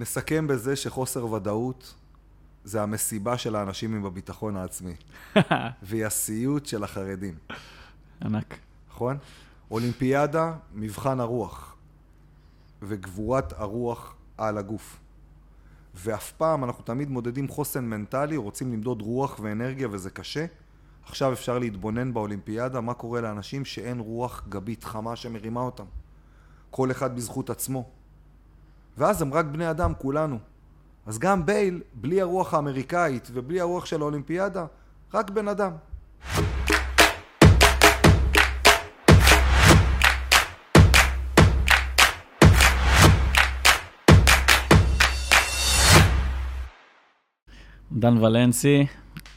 נסכם 0.00 0.46
בזה 0.46 0.76
שחוסר 0.76 1.32
ודאות 1.32 1.94
זה 2.64 2.82
המסיבה 2.82 3.38
של 3.38 3.56
האנשים 3.56 3.94
עם 3.94 4.06
הביטחון 4.06 4.56
העצמי, 4.56 4.94
והיא 5.82 6.06
הסיוט 6.06 6.66
של 6.66 6.84
החרדים, 6.84 7.34
ענק. 8.24 8.58
נכון? 8.90 9.18
אולימפיאדה, 9.70 10.52
מבחן 10.74 11.20
הרוח, 11.20 11.76
וגבורת 12.82 13.52
הרוח 13.52 14.14
על 14.38 14.58
הגוף. 14.58 14.98
ואף 15.94 16.32
פעם, 16.32 16.64
אנחנו 16.64 16.84
תמיד 16.84 17.10
מודדים 17.10 17.48
חוסן 17.48 17.84
מנטלי, 17.84 18.36
רוצים 18.36 18.72
למדוד 18.72 19.02
רוח 19.02 19.40
ואנרגיה 19.42 19.88
וזה 19.90 20.10
קשה. 20.10 20.46
עכשיו 21.02 21.32
אפשר 21.32 21.58
להתבונן 21.58 22.14
באולימפיאדה, 22.14 22.80
מה 22.80 22.94
קורה 22.94 23.20
לאנשים 23.20 23.64
שאין 23.64 24.00
רוח 24.00 24.42
גבית 24.48 24.84
חמה 24.84 25.16
שמרימה 25.16 25.60
אותם. 25.60 25.84
כל 26.70 26.90
אחד 26.90 27.16
בזכות 27.16 27.50
עצמו. 27.50 27.99
ואז 28.98 29.22
הם 29.22 29.34
רק 29.34 29.44
בני 29.44 29.70
אדם, 29.70 29.92
כולנו. 29.98 30.38
אז 31.06 31.18
גם 31.18 31.46
בייל, 31.46 31.80
בלי 31.94 32.20
הרוח 32.20 32.54
האמריקאית 32.54 33.30
ובלי 33.32 33.60
הרוח 33.60 33.86
של 33.86 34.00
האולימפיאדה, 34.00 34.66
רק 35.14 35.30
בן 35.30 35.48
אדם. 35.48 35.72
דן 47.92 48.18
ולנסי, 48.18 48.86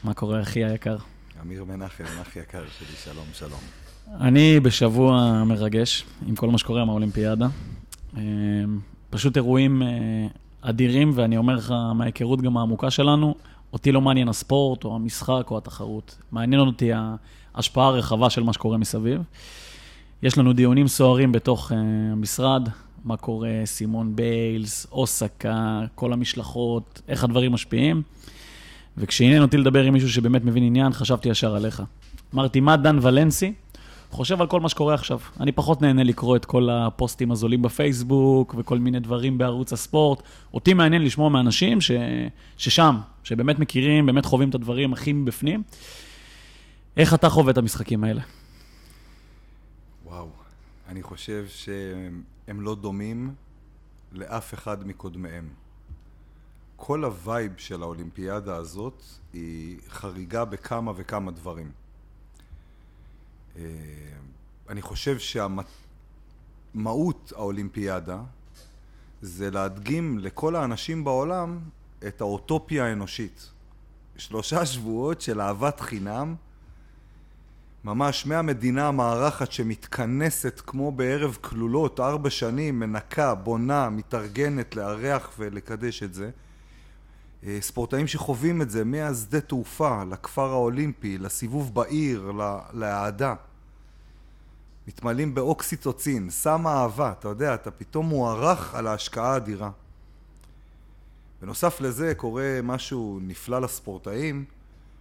מה 0.04 0.14
קורה 0.14 0.42
אחי 0.42 0.64
היקר? 0.64 0.96
אמיר 1.42 1.64
מנחם, 1.64 2.04
אח 2.22 2.36
יקר 2.36 2.64
שלי, 2.78 2.96
שלום, 2.96 3.26
שלום. 3.32 3.60
אני 4.20 4.60
בשבוע 4.60 5.44
מרגש 5.44 6.06
עם 6.26 6.36
כל 6.36 6.48
מה 6.48 6.58
שקורה 6.58 6.82
עם 6.82 6.90
האולימפיאדה. 6.90 7.46
אה, 9.14 9.18
פשוט 9.18 9.36
אירועים 9.36 9.82
אה, 9.82 9.88
אדירים, 10.62 11.12
ואני 11.14 11.36
אומר 11.36 11.54
לך, 11.54 11.74
מההיכרות 11.94 12.42
גם 12.42 12.56
העמוקה 12.56 12.90
שלנו, 12.90 13.34
אותי 13.72 13.92
לא 13.92 14.00
מעניין 14.00 14.28
הספורט 14.28 14.84
או 14.84 14.94
המשחק 14.94 15.46
או 15.50 15.58
התחרות. 15.58 16.18
מעניין 16.32 16.60
אותי 16.60 16.90
ההשפעה 17.54 17.86
הרחבה 17.86 18.30
של 18.30 18.42
מה 18.42 18.52
שקורה 18.52 18.78
מסביב. 18.78 19.22
יש 20.22 20.38
לנו 20.38 20.52
דיונים 20.52 20.88
סוערים 20.88 21.32
בתוך 21.32 21.72
uh, 21.72 21.74
המשרד, 22.12 22.68
מה 23.04 23.16
קורה, 23.16 23.50
סימון 23.64 24.16
ביילס, 24.16 24.86
אוסקה, 24.92 25.80
כל 25.94 26.12
המשלחות, 26.12 27.02
איך 27.08 27.24
הדברים 27.24 27.52
משפיעים. 27.52 28.02
וכשעניין 28.96 29.42
אותי 29.42 29.56
לדבר 29.56 29.84
עם 29.84 29.92
מישהו 29.92 30.10
שבאמת 30.10 30.44
מבין 30.44 30.62
עניין, 30.62 30.92
חשבתי 30.92 31.28
ישר 31.28 31.56
עליך. 31.56 31.82
אמרתי, 32.34 32.60
מה 32.60 32.76
דן 32.76 32.98
ולנסי 33.02 33.52
חושב 34.14 34.40
על 34.40 34.46
כל 34.46 34.60
מה 34.60 34.68
שקורה 34.68 34.94
עכשיו? 34.94 35.20
אני 35.40 35.52
פחות 35.52 35.82
נהנה 35.82 36.04
לקרוא 36.04 36.36
את 36.36 36.44
כל 36.44 36.68
הפוסטים 36.70 37.32
הזולים 37.32 37.62
בפייסבוק 37.62 38.54
וכל 38.58 38.78
מיני 38.78 39.00
דברים 39.00 39.38
בערוץ 39.38 39.72
הספורט. 39.72 40.22
אותי 40.54 40.74
מעניין 40.74 41.02
לשמוע 41.02 41.28
מאנשים 41.28 41.80
ש... 41.80 41.90
ששם, 42.56 42.96
שבאמת 43.24 43.58
מכירים, 43.58 44.06
באמת 44.06 44.24
חווים 44.24 44.50
את 44.50 44.54
הדברים 44.54 44.92
הכי 44.92 45.12
מבפנים. 45.12 45.62
איך 46.96 47.14
אתה 47.14 47.28
חווה 47.28 47.52
את 47.52 47.58
המשחקים 47.58 48.04
האלה? 48.04 48.22
וואו, 50.04 50.28
אני 50.88 51.02
חושב 51.02 51.46
שהם 51.48 52.60
לא 52.60 52.74
דומים 52.74 53.34
לאף 54.12 54.54
אחד 54.54 54.86
מקודמיהם. 54.86 55.48
כל 56.76 57.04
ה 57.04 57.14
vibe 57.14 57.52
של 57.56 57.82
האולימפיאדה 57.82 58.56
הזאת 58.56 59.02
היא 59.32 59.78
חריגה 59.88 60.44
בכמה 60.44 60.92
וכמה 60.96 61.30
דברים. 61.30 61.83
אה, 63.56 63.62
אני 64.68 64.82
חושב 64.82 65.16
שהמהות 66.74 67.32
האולימפיאדה 67.36 68.20
זה 69.22 69.50
להדגים 69.50 70.18
לכל 70.18 70.56
האנשים 70.56 71.04
בעולם 71.04 71.58
את 72.06 72.20
האוטופיה 72.20 72.86
האנושית. 72.86 73.50
שלושה 74.16 74.66
שבועות 74.66 75.20
של 75.20 75.40
אהבת 75.40 75.80
חינם, 75.80 76.34
ממש 77.84 78.26
מהמדינה 78.26 78.88
המארחת 78.88 79.52
שמתכנסת 79.52 80.60
כמו 80.66 80.92
בערב 80.92 81.38
כלולות, 81.40 82.00
ארבע 82.00 82.30
שנים, 82.30 82.80
מנקה, 82.80 83.34
בונה, 83.34 83.90
מתארגנת 83.90 84.76
לארח 84.76 85.30
ולקדש 85.38 86.02
את 86.02 86.14
זה. 86.14 86.30
אה, 87.46 87.58
ספורטאים 87.60 88.06
שחווים 88.06 88.62
את 88.62 88.70
זה 88.70 88.84
מהשדה 88.84 89.40
תעופה, 89.40 90.04
לכפר 90.04 90.50
האולימפי, 90.50 91.18
לסיבוב 91.18 91.74
בעיר, 91.74 92.32
לאהדה. 92.72 93.34
מתמלאים 94.88 95.34
באוקסיטוצין, 95.34 96.30
סם 96.30 96.66
אהבה, 96.66 97.12
אתה 97.18 97.28
יודע, 97.28 97.54
אתה 97.54 97.70
פתאום 97.70 98.06
מוערך 98.06 98.74
על 98.74 98.86
ההשקעה 98.86 99.32
האדירה. 99.32 99.70
בנוסף 101.42 101.80
לזה 101.80 102.14
קורה 102.16 102.60
משהו 102.62 103.18
נפלא 103.22 103.60
לספורטאים, 103.60 104.44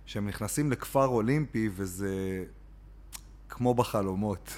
שהם 0.06 0.28
נכנסים 0.28 0.72
לכפר 0.72 1.06
אולימפי 1.06 1.70
וזה 1.75 2.44
כמו 3.50 3.74
בחלומות. 3.74 4.54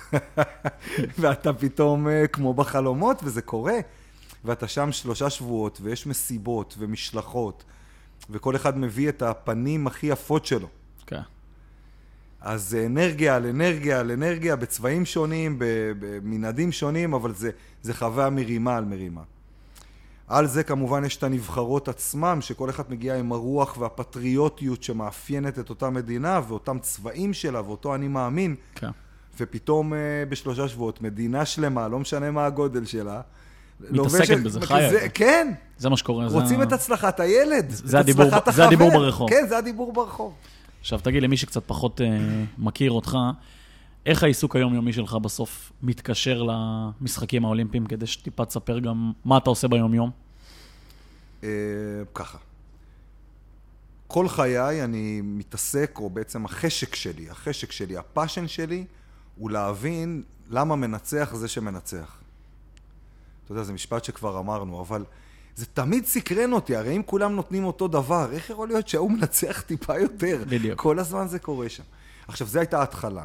ואתה 1.20 1.54
פתאום 1.54 2.08
אה, 2.08 2.28
כמו 2.28 2.54
בחלומות 2.54 3.20
וזה 3.24 3.42
קורה. 3.42 3.78
ואתה 4.46 4.68
שם 4.68 4.92
שלושה 4.92 5.30
שבועות 5.30 5.80
ויש 5.82 6.08
מסיבות 6.08 6.76
ומשלחות 6.78 7.64
וכל 8.30 8.56
אחד 8.56 8.78
מביא 8.78 9.10
את 9.10 9.22
הפנים 9.22 9.88
הכי 9.88 10.08
יפות 10.08 10.46
שלו. 10.46 10.68
כן. 11.06 11.22
אז 12.42 12.64
זה 12.70 12.86
אנרגיה 12.86 13.36
על 13.36 13.46
אנרגיה 13.46 14.00
על 14.00 14.12
אנרגיה 14.12 14.56
בצבעים 14.56 15.06
שונים, 15.06 15.56
במנעדים 15.60 16.72
שונים, 16.72 17.14
אבל 17.14 17.34
זה, 17.34 17.50
זה 17.82 17.94
חוויה 17.94 18.30
מרימה 18.30 18.78
על 18.78 18.86
מרימה. 18.86 19.22
על 20.28 20.48
זה 20.48 20.64
כמובן 20.64 21.06
יש 21.06 21.18
את 21.18 21.24
הנבחרות 21.24 21.88
עצמם, 21.88 22.38
שכל 22.42 22.70
אחד 22.70 22.84
מגיע 22.90 23.16
עם 23.16 23.32
הרוח 23.32 23.78
והפטריוטיות 23.78 24.84
שמאפיינת 24.84 25.60
את 25.60 25.70
אותה 25.70 25.90
מדינה 25.90 26.42
ואותם 26.48 26.78
צבעים 26.82 27.34
שלה 27.34 27.62
ואותו 27.62 27.96
אני 27.96 28.08
מאמין. 28.08 28.56
כן. 28.76 28.90
ופתאום 29.40 29.94
אה, 29.94 30.00
בשלושה 30.30 30.68
שבועות 30.68 31.02
מדינה 31.02 31.46
שלמה, 31.46 31.88
לא 31.88 32.00
משנה 32.00 32.32
מה 32.32 32.46
הגודל 32.46 32.86
שלה, 32.86 33.22
מתעסקת 33.80 34.38
בזה, 34.44 34.62
חיה. 34.62 34.90
זה, 34.90 35.10
כן. 35.14 35.54
זה 35.78 35.90
מה 35.90 35.98
שקורה. 35.98 36.28
רוצים 36.28 36.58
זה... 36.58 36.64
את 36.64 36.72
הצלחת 36.72 37.20
הילד, 37.20 37.66
זה 37.70 38.00
את 38.00 38.04
הדיבור, 38.04 38.26
הצלחת 38.26 38.54
זה 38.54 38.66
הדיבור 38.66 38.92
ברחוב. 38.92 39.30
כן, 39.30 39.46
זה 39.50 39.58
הדיבור 39.58 39.94
ברחוב. 39.94 40.34
עכשיו, 40.80 41.00
תגיד, 41.04 41.24
למי 41.24 41.38
שקצת 41.38 41.64
פחות 41.66 42.02
uh, 42.02 42.04
מכיר 42.58 42.92
אותך, 42.92 43.18
איך 44.06 44.24
העיסוק 44.24 44.56
היומיומי 44.56 44.94
שלך 44.94 45.14
בסוף 45.14 45.72
מתקשר 45.84 46.44
למשחקים 46.44 47.46
האולימפיים, 47.46 47.86
כדי 47.86 48.08
שטיפה 48.08 48.46
תספר 48.46 48.80
גם 48.80 49.12
מה 49.26 49.38
אתה 49.38 49.50
עושה 49.50 49.68
ביומיום? 49.68 50.12
Uh, 51.42 51.46
ככה. 52.14 52.38
כל 54.08 54.30
חיי 54.30 54.84
אני 54.84 55.22
מתעסק, 55.24 55.92
או 55.96 56.10
בעצם 56.10 56.46
החשק 56.46 56.96
שלי, 56.96 57.30
החשק 57.30 57.72
שלי, 57.72 57.98
הפאשן 57.98 58.48
שלי, 58.48 58.86
הוא 59.36 59.52
להבין 59.52 60.24
למה 60.50 60.76
מנצח 60.76 61.36
זה 61.36 61.48
שמנצח. 61.48 62.25
אתה 63.46 63.54
יודע, 63.54 63.64
זה 63.64 63.74
משפט 63.74 64.04
שכבר 64.04 64.40
אמרנו, 64.40 64.82
אבל 64.82 65.06
זה 65.56 65.66
תמיד 65.66 66.06
סקרן 66.06 66.54
אותי, 66.54 66.76
הרי 66.76 66.96
אם 66.98 67.02
כולם 67.06 67.36
נותנים 67.36 67.66
אותו 67.66 67.88
דבר, 67.88 68.32
איך 68.32 68.50
יכול 68.50 68.68
להיות 68.68 68.88
שההוא 68.88 69.12
מנצח 69.12 69.62
טיפה 69.62 70.00
יותר? 70.00 70.44
בדיוק. 70.50 70.80
כל 70.80 71.00
הזמן 71.00 71.28
זה 71.28 71.40
קורה 71.40 71.70
שם. 71.70 71.84
עכשיו, 72.28 72.48
זו 72.48 72.60
הייתה 72.60 72.80
ההתחלה. 72.80 73.24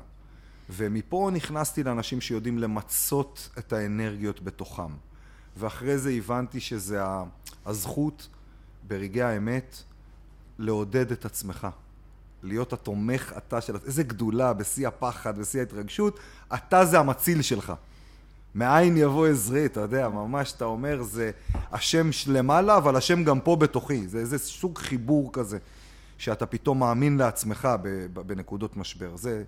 ומפה 0.71 1.31
נכנסתי 1.33 1.83
לאנשים 1.83 2.21
שיודעים 2.21 2.59
למצות 2.59 3.49
את 3.59 3.73
האנרגיות 3.73 4.43
בתוכם. 4.43 4.93
ואחרי 5.57 5.99
זה 5.99 6.11
הבנתי 6.11 6.61
שזה 6.61 7.01
הזכות 7.67 8.29
ברגעי 8.89 9.23
האמת 9.23 9.77
לעודד 10.59 11.13
את 11.13 11.25
עצמך. 11.25 11.67
להיות 12.43 12.73
התומך 12.73 13.33
אתה 13.37 13.61
של... 13.61 13.77
איזה 13.87 14.03
גדולה 14.03 14.53
בשיא 14.53 14.89
הפחד, 14.89 15.39
בשיא 15.39 15.61
ההתרגשות, 15.61 16.19
אתה 16.55 16.85
זה 16.85 16.99
המציל 16.99 17.43
שלך. 17.43 17.73
מאין 18.55 18.97
יבוא 18.97 19.27
עזרי, 19.27 19.67
אתה 19.67 19.81
יודע, 19.81 20.09
ממש, 20.09 20.53
אתה 20.53 20.65
אומר, 20.65 21.03
זה 21.03 21.31
השם 21.73 22.11
למעלה, 22.27 22.77
אבל 22.77 22.97
השם 22.97 23.25
גם 23.25 23.41
פה 23.41 23.57
בתוכי. 23.57 24.09
זה 24.09 24.19
איזה 24.19 24.39
סוג 24.39 24.79
חיבור 24.79 25.31
כזה, 25.33 25.59
שאתה 26.19 26.47
פתאום 26.47 26.79
מאמין 26.79 27.19
לעצמך 27.19 27.69
בנקודות 28.13 28.77
משבר. 28.77 29.17
זה, 29.17 29.43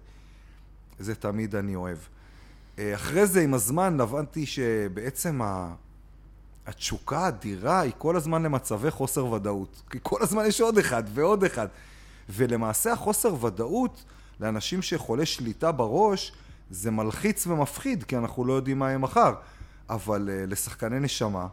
זה 0.98 1.14
תמיד 1.14 1.56
אני 1.56 1.74
אוהב. 1.74 1.98
אה, 2.78 2.94
אחרי 2.94 3.26
זה, 3.26 3.42
עם 3.42 3.54
הזמן, 3.54 4.00
הבנתי 4.00 4.46
שבעצם 4.46 5.40
התשוקה 6.66 7.18
האדירה 7.18 7.80
היא 7.80 7.92
כל 7.98 8.16
הזמן 8.16 8.42
למצבי 8.42 8.90
חוסר 8.90 9.26
ודאות. 9.26 9.82
כי 9.90 9.98
כל 10.02 10.22
הזמן 10.22 10.46
יש 10.46 10.60
עוד 10.60 10.78
אחד 10.78 11.02
ועוד 11.14 11.44
אחד. 11.44 11.66
ולמעשה 12.28 12.92
החוסר 12.92 13.44
ודאות 13.44 14.04
לאנשים 14.40 14.82
שחולי 14.82 15.26
שליטה 15.26 15.72
בראש, 15.72 16.32
זה 16.72 16.90
מלחיץ 16.90 17.46
ומפחיד, 17.46 18.04
כי 18.04 18.16
אנחנו 18.16 18.44
לא 18.44 18.52
יודעים 18.52 18.78
מה 18.78 18.88
יהיה 18.88 18.98
מחר. 18.98 19.34
אבל 19.90 20.28
uh, 20.28 20.50
לשחקני 20.50 21.00
נשמה, 21.00 21.46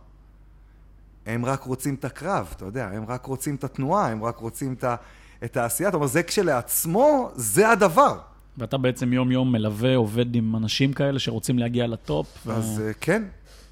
הם 1.26 1.46
רק 1.46 1.64
רוצים 1.64 1.96
את 1.96 2.06
הקרב, 2.06 2.54
אתה 2.56 2.66
יודע, 2.66 2.90
הם 2.94 3.06
רק 3.08 3.26
רוצים 3.26 3.56
את 3.56 3.64
התנועה, 3.64 4.08
הם 4.08 4.24
רק 4.24 4.38
רוצים 4.38 4.74
את, 4.74 4.84
ה, 4.84 4.96
את 5.44 5.58
העשייה. 5.58 5.90
זאת 5.90 5.96
אומרת, 5.96 6.10
זה 6.10 6.24
כשלעצמו, 6.24 7.32
זה 7.36 7.70
הדבר. 7.70 8.20
ואתה 8.58 8.78
בעצם 8.78 9.14
יום-יום 9.14 9.52
מלווה, 9.52 9.96
עובד 9.96 10.36
עם 10.36 10.56
אנשים 10.56 10.94
כאלה 10.94 11.20
שרוצים 11.20 11.60
להגיע 11.60 11.88
לטופ. 11.88 12.28
ו... 12.46 12.52
אז 12.52 12.82
uh, 12.90 12.98
כן, 13.02 13.24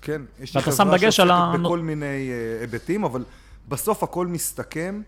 כן, 0.01 0.21
יש 0.39 0.55
לי 0.55 0.61
שם 0.61 0.71
חברה 0.71 0.97
דגש 0.97 1.19
על 1.19 1.27
שעוסקת 1.27 1.59
ה- 1.59 1.63
בכל 1.63 1.79
מיני 1.79 2.05
אה, 2.05 2.61
היבטים, 2.61 3.03
אבל 3.03 3.23
בסוף 3.69 4.03
הכל 4.03 4.27
מסתכם 4.27 5.01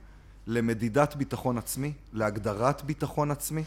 למדידת 0.48 1.16
ביטחון 1.16 1.58
עצמי, 1.58 1.94
להגדרת 2.14 2.84
ביטחון 2.84 3.32
עצמי, 3.32 3.64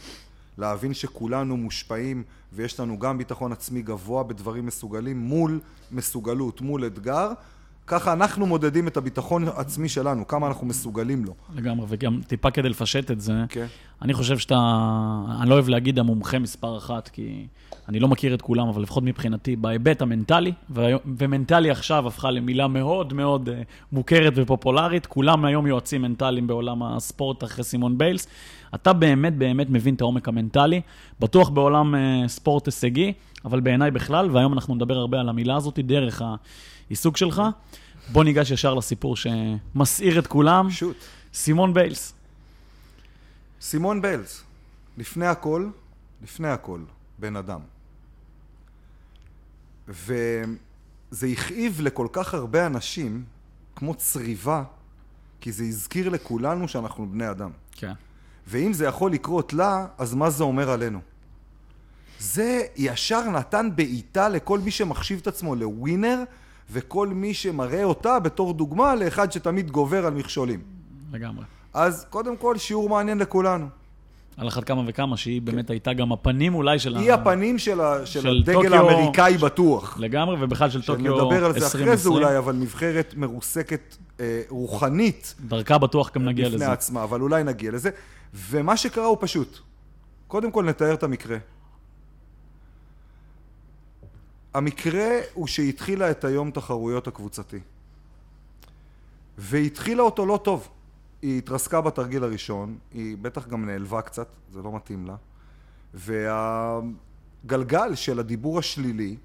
להבין 0.58 0.94
שכולנו 0.94 1.56
מושפעים 1.56 2.22
ויש 2.52 2.80
לנו 2.80 2.98
גם 2.98 3.18
ביטחון 3.18 3.52
עצמי 3.52 3.82
גבוה 3.82 4.22
בדברים 4.22 4.66
מסוגלים 4.66 5.18
מול 5.18 5.60
מסוגלות, 5.92 6.60
מול 6.60 6.86
אתגר. 6.86 7.32
ככה 7.86 8.12
אנחנו 8.12 8.46
מודדים 8.46 8.88
את 8.88 8.96
הביטחון 8.96 9.48
העצמי 9.48 9.88
שלנו, 9.88 10.26
כמה 10.26 10.46
אנחנו 10.46 10.66
מסוגלים 10.66 11.24
לו. 11.24 11.34
לגמרי, 11.54 11.86
וגם 11.88 12.20
טיפה 12.26 12.50
כדי 12.50 12.68
לפשט 12.68 13.10
את 13.10 13.20
זה, 13.20 13.32
כן. 13.48 13.66
אני 14.02 14.14
חושב 14.14 14.38
שאתה, 14.38 14.58
אני 15.40 15.50
לא 15.50 15.54
אוהב 15.54 15.68
להגיד 15.68 15.98
המומחה 15.98 16.38
מספר 16.38 16.78
אחת, 16.78 17.08
כי 17.08 17.46
אני 17.88 18.00
לא 18.00 18.08
מכיר 18.08 18.34
את 18.34 18.42
כולם, 18.42 18.68
אבל 18.68 18.82
לפחות 18.82 19.02
מבחינתי, 19.04 19.56
בהיבט 19.56 20.02
המנטלי, 20.02 20.52
והיום- 20.70 21.00
ומנטלי 21.18 21.70
עכשיו 21.70 22.06
הפכה 22.08 22.30
למילה 22.30 22.68
מאוד 22.68 23.12
מאוד 23.12 23.48
אה, 23.48 23.62
מוכרת 23.92 24.32
ופופולרית, 24.36 25.06
כולם 25.06 25.44
היום 25.44 25.66
יועצים 25.66 26.02
מנטליים 26.02 26.46
בעולם 26.46 26.82
הספורט 26.82 27.44
אחרי 27.44 27.64
סימון 27.64 27.98
ביילס. 27.98 28.26
אתה 28.74 28.92
באמת 28.92 29.38
באמת 29.38 29.66
מבין 29.70 29.94
את 29.94 30.00
העומק 30.00 30.28
המנטלי, 30.28 30.80
בטוח 31.20 31.48
בעולם 31.48 31.94
אה, 31.94 32.28
ספורט 32.28 32.66
הישגי, 32.66 33.12
אבל 33.44 33.60
בעיניי 33.60 33.90
בכלל, 33.90 34.30
והיום 34.30 34.52
אנחנו 34.52 34.74
נדבר 34.74 34.94
הרבה 34.94 35.20
על 35.20 35.28
המילה 35.28 35.56
הזאת 35.56 35.78
דרך 35.78 36.22
העיסוק 36.88 37.16
שלך. 37.16 37.42
בוא 38.12 38.24
ניגש 38.24 38.50
ישר 38.50 38.74
לסיפור 38.74 39.16
שמסעיר 39.16 40.18
את 40.18 40.26
כולם, 40.26 40.70
שוט. 40.70 40.96
סימון 41.34 41.74
ביילס. 41.74 42.14
סימון 43.60 44.02
ביילס, 44.02 44.44
לפני 44.98 45.26
הכל, 45.26 45.68
לפני 46.22 46.48
הכל, 46.48 46.80
בן 47.18 47.36
אדם. 47.36 47.60
וזה 49.88 51.26
הכאיב 51.32 51.80
לכל 51.80 52.06
כך 52.12 52.34
הרבה 52.34 52.66
אנשים, 52.66 53.24
כמו 53.76 53.94
צריבה, 53.94 54.64
כי 55.40 55.52
זה 55.52 55.64
הזכיר 55.64 56.08
לכולנו 56.08 56.68
שאנחנו 56.68 57.10
בני 57.10 57.30
אדם. 57.30 57.50
כן. 57.72 57.92
ואם 58.46 58.72
זה 58.72 58.84
יכול 58.86 59.12
לקרות 59.12 59.52
לה, 59.52 59.86
אז 59.98 60.14
מה 60.14 60.30
זה 60.30 60.44
אומר 60.44 60.70
עלינו? 60.70 60.98
זה 62.18 62.62
ישר 62.76 63.30
נתן 63.30 63.68
בעיטה 63.74 64.28
לכל 64.28 64.58
מי 64.58 64.70
שמחשיב 64.70 65.18
את 65.22 65.26
עצמו 65.26 65.54
לווינר, 65.54 66.18
וכל 66.70 67.08
מי 67.08 67.34
שמראה 67.34 67.84
אותה 67.84 68.18
בתור 68.18 68.54
דוגמה 68.54 68.94
לאחד 68.94 69.32
שתמיד 69.32 69.70
גובר 69.70 70.06
על 70.06 70.14
מכשולים. 70.14 70.60
לגמרי. 71.12 71.44
אז 71.74 72.06
קודם 72.10 72.36
כל, 72.36 72.58
שיעור 72.58 72.88
מעניין 72.88 73.18
לכולנו. 73.18 73.66
על 74.36 74.48
אחת 74.48 74.64
כמה 74.64 74.82
וכמה, 74.86 75.16
שהיא 75.16 75.42
באמת 75.42 75.70
הייתה 75.70 75.92
גם 75.92 76.12
הפנים 76.12 76.54
אולי 76.54 76.78
של 76.78 76.96
היא 76.96 77.12
הפנים 77.12 77.58
של, 77.58 77.80
ה, 77.80 78.06
של, 78.06 78.20
של 78.20 78.28
הדגל 78.28 78.52
טוקיו- 78.54 78.74
האמריקאי 78.74 79.36
בטוח. 79.38 79.98
לגמרי, 80.00 80.36
ובכלל 80.44 80.70
של 80.70 80.82
טוקיו 80.82 80.94
2020. 81.12 81.30
שנדבר 81.30 81.44
על 81.44 81.60
זה 81.60 81.66
אחרי 81.66 81.96
זה 81.96 82.08
אולי, 82.08 82.38
אבל 82.38 82.54
נבחרת 82.54 83.14
מרוסקת 83.16 83.96
אה, 84.20 84.42
רוחנית 84.48 85.34
דרכה 85.48 85.78
בטוח 85.78 86.10
גם 86.14 86.24
נגיע 86.24 86.44
בפני 86.46 86.56
לזה. 86.56 86.72
עצמה, 86.72 87.02
אבל 87.04 87.20
אולי 87.20 87.44
נגיע 87.44 87.70
לזה. 87.70 87.90
ומה 88.34 88.76
שקרה 88.76 89.04
הוא 89.04 89.16
פשוט. 89.20 89.58
קודם 90.28 90.52
כל 90.52 90.64
נתאר 90.64 90.94
את 90.94 91.02
המקרה. 91.02 91.38
המקרה 94.54 95.20
הוא 95.34 95.46
שהתחילה 95.46 96.10
את 96.10 96.24
היום 96.24 96.50
תחרויות 96.50 97.06
הקבוצתי. 97.06 97.60
והתחילה 99.38 100.02
אותו 100.02 100.26
לא 100.26 100.40
טוב. 100.44 100.68
היא 101.22 101.38
התרסקה 101.38 101.80
בתרגיל 101.80 102.24
הראשון, 102.24 102.78
היא 102.92 103.16
בטח 103.22 103.48
גם 103.48 103.66
נעלבה 103.66 104.02
קצת, 104.02 104.28
זה 104.52 104.62
לא 104.62 104.76
מתאים 104.76 105.06
לה. 105.06 105.16
והגלגל 107.44 107.94
של 107.94 108.18
הדיבור 108.18 108.58
השלילי 108.58 109.16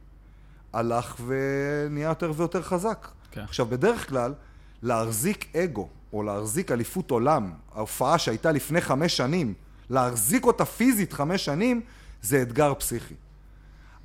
הלך 0.73 1.15
ונהיה 1.25 2.09
יותר 2.09 2.31
ויותר 2.35 2.61
חזק. 2.61 3.07
כן. 3.31 3.41
עכשיו, 3.41 3.65
בדרך 3.65 4.09
כלל, 4.09 4.33
להחזיק 4.81 5.55
אגו, 5.55 5.89
או 6.13 6.23
להחזיק 6.23 6.71
אליפות 6.71 7.11
עולם, 7.11 7.51
ההופעה 7.75 8.17
שהייתה 8.17 8.51
לפני 8.51 8.81
חמש 8.81 9.17
שנים, 9.17 9.53
להחזיק 9.89 10.45
אותה 10.45 10.65
פיזית 10.65 11.13
חמש 11.13 11.45
שנים, 11.45 11.81
זה 12.21 12.41
אתגר 12.41 12.73
פסיכי. 12.73 13.13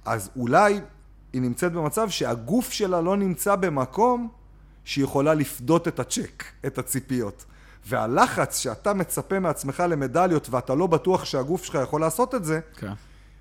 אז 0.05 0.31
אולי 0.37 0.81
היא 1.33 1.43
נמצאת 1.43 1.73
במצב 1.73 2.11
שהגוף 2.11 2.71
שלה 2.71 3.01
לא 3.01 3.17
נמצא 3.17 3.57
במקום 3.57 4.29
שהיא 4.85 5.05
יכולה 5.05 5.35
לפדות 5.35 5.89
את 5.89 6.01
הצ'ק, 6.01 6.45
את 6.67 6.79
הציפיות. 6.79 7.45
והלחץ 7.87 8.59
שאתה 8.59 8.95
מצפה 8.95 9.39
מעצמך 9.39 9.83
למדליות 9.89 10.49
ואתה 10.51 10.75
לא 10.75 10.87
בטוח 10.87 11.25
שהגוף 11.25 11.65
שלך 11.65 11.79
יכול 11.83 12.01
לעשות 12.01 12.35
את 12.35 12.45
זה, 12.45 12.61
כן. 12.77 12.93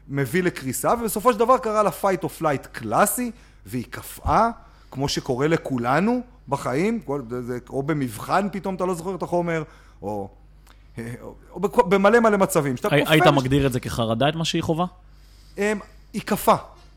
מביא 0.08 0.44
לקריסה, 0.44 0.94
ובסופו 0.94 1.34
של 1.34 1.40
דבר 1.40 1.58
קרה 1.58 1.84
לה 1.84 1.90
fight 2.02 2.24
or 2.24 2.42
flight 2.42 2.68
קלאסי, 2.72 3.32
והיא 3.66 3.86
קפאה, 3.90 4.50
כמו 4.92 5.08
שקורה 5.10 5.48
לכולנו 5.48 6.20
בחיים, 6.48 7.00
כל- 7.00 7.22
זה- 7.30 7.42
זה- 7.42 7.58
או 7.70 7.84
במבחן 7.84 8.48
פתאום 8.52 8.76
אתה 8.76 8.86
לא 8.86 8.94
זוכר 8.94 9.16
את 9.16 9.24
החומר, 9.24 9.64
או, 10.02 10.30
או, 11.22 11.36
או 11.52 11.60
במלא 11.90 12.20
מלא 12.20 12.38
מצבים. 12.38 12.78
שאתה 12.78 12.96
הי- 12.96 13.04
היית 13.08 13.28
מגדיר 13.28 13.68
את 13.68 13.74
זה 13.74 13.80
כחרדה, 13.80 14.30
את 14.30 14.36
מה 14.36 14.46
שהיא 14.46 14.64
חווה? 14.64 14.86
הם, 15.58 15.80
היא 16.14 16.22
קפאה, 16.22 16.56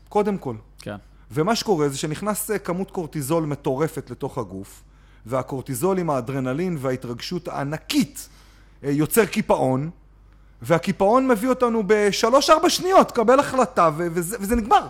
קודם 0.09 0.37
כל. 0.37 0.55
כן. 0.81 0.95
ומה 1.31 1.55
שקורה 1.55 1.89
זה 1.89 1.97
שנכנס 1.97 2.51
אה, 2.51 2.57
כמות 2.59 2.91
קורטיזול 2.91 3.43
מטורפת 3.45 4.09
לתוך 4.09 4.37
הגוף, 4.37 4.83
והקורטיזול 5.25 5.97
עם 5.99 6.09
האדרנלין 6.09 6.77
וההתרגשות 6.79 7.47
הענקית 7.47 8.29
אה, 8.83 8.91
יוצר 8.91 9.25
קיפאון, 9.25 9.89
והקיפאון 10.61 11.27
מביא 11.27 11.49
אותנו 11.49 11.83
בשלוש-ארבע 11.87 12.69
שניות, 12.69 13.11
קבל 13.11 13.39
החלטה, 13.39 13.89
וזה, 13.97 14.37
וזה 14.39 14.55
נגמר. 14.55 14.87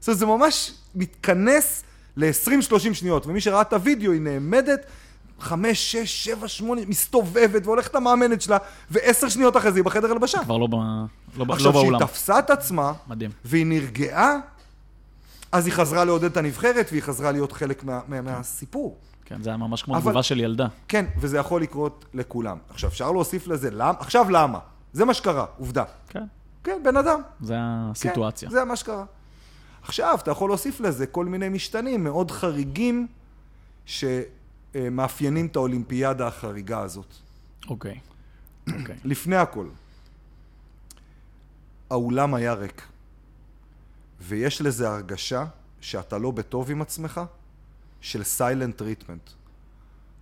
זאת 0.00 0.08
אומרת, 0.08 0.18
זה 0.18 0.26
ממש 0.26 0.72
מתכנס 0.94 1.82
ל-20-30 2.16 2.94
שניות, 2.94 3.26
ומי 3.26 3.40
שראה 3.40 3.60
את 3.60 3.72
הוידאו, 3.72 4.12
היא 4.12 4.20
נעמדת, 4.20 4.80
חמש, 5.40 5.92
שש, 5.92 6.24
שבע, 6.24 6.48
שמונה, 6.48 6.80
מסתובבת 6.88 7.66
והולכת 7.66 7.94
למאמנת 7.94 8.42
שלה, 8.42 8.58
ועשר 8.90 9.28
שניות 9.28 9.56
אחרי 9.56 9.72
זה 9.72 9.78
היא 9.78 9.84
בחדר 9.84 10.10
הלבשה. 10.12 10.38
כבר 10.44 10.58
לא 10.58 10.66
ב- 10.66 10.74
לא 11.38 11.44
ב- 11.44 11.48
לא 11.48 11.54
עכשיו, 11.54 11.72
באולם. 11.72 11.98
כשהיא 11.98 12.08
תפסה 12.08 12.38
את 12.38 12.50
עצמה, 12.50 12.92
מדהים. 13.06 13.30
והיא 13.44 13.66
נרגעה, 13.66 14.36
אז 15.52 15.66
היא 15.66 15.74
חזרה 15.74 16.04
לעודד 16.04 16.24
את 16.24 16.36
הנבחרת, 16.36 16.86
והיא 16.90 17.02
חזרה 17.02 17.32
להיות 17.32 17.52
חלק 17.52 17.84
מה, 17.84 18.00
מה, 18.08 18.20
מהסיפור. 18.20 18.96
כן, 19.24 19.42
זה 19.42 19.50
היה 19.50 19.56
ממש 19.56 19.82
כמו 19.82 19.94
אבל- 19.94 20.02
תגובה 20.02 20.22
של 20.22 20.40
ילדה. 20.40 20.66
כן, 20.88 21.04
וזה 21.18 21.38
יכול 21.38 21.62
לקרות 21.62 22.04
לכולם. 22.14 22.56
עכשיו, 22.70 22.90
אפשר 22.90 23.12
להוסיף 23.12 23.46
לזה 23.46 23.70
למה? 23.70 23.92
עכשיו 24.00 24.30
למה? 24.30 24.58
זה 24.92 25.04
מה 25.04 25.14
שקרה, 25.14 25.44
עובדה. 25.58 25.84
כן, 26.08 26.24
כן, 26.64 26.80
בן 26.84 26.96
אדם. 26.96 27.20
זה 27.40 27.54
הסיטואציה. 27.58 28.48
כן, 28.48 28.54
זה 28.54 28.64
מה 28.64 28.76
שקרה. 28.76 29.04
עכשיו, 29.86 30.18
אתה 30.22 30.30
יכול 30.30 30.50
להוסיף 30.50 30.80
לזה 30.80 31.06
כל 31.06 31.24
מיני 31.26 31.48
משתנים 31.48 32.04
מאוד 32.04 32.30
חריגים 32.30 33.06
שמאפיינים 33.86 35.46
את 35.46 35.56
האולימפיאדה 35.56 36.26
החריגה 36.26 36.80
הזאת. 36.80 37.14
אוקיי. 37.68 38.00
אוקיי. 38.80 38.96
לפני 39.04 39.36
הכל, 39.36 39.66
האולם 41.90 42.34
היה 42.34 42.52
ריק, 42.52 42.82
ויש 44.20 44.60
לזה 44.60 44.88
הרגשה 44.88 45.44
שאתה 45.80 46.18
לא 46.18 46.30
בטוב 46.30 46.70
עם 46.70 46.82
עצמך, 46.82 47.20
של 48.00 48.22
silent 48.22 48.76
treatment. 48.76 49.30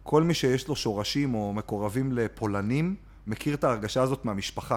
כל 0.02 0.22
מי 0.22 0.34
שיש 0.34 0.68
לו 0.68 0.76
שורשים 0.76 1.34
או 1.34 1.52
מקורבים 1.52 2.12
לפולנים, 2.12 2.96
מכיר 3.26 3.54
את 3.54 3.64
ההרגשה 3.64 4.02
הזאת 4.02 4.24
מהמשפחה. 4.24 4.76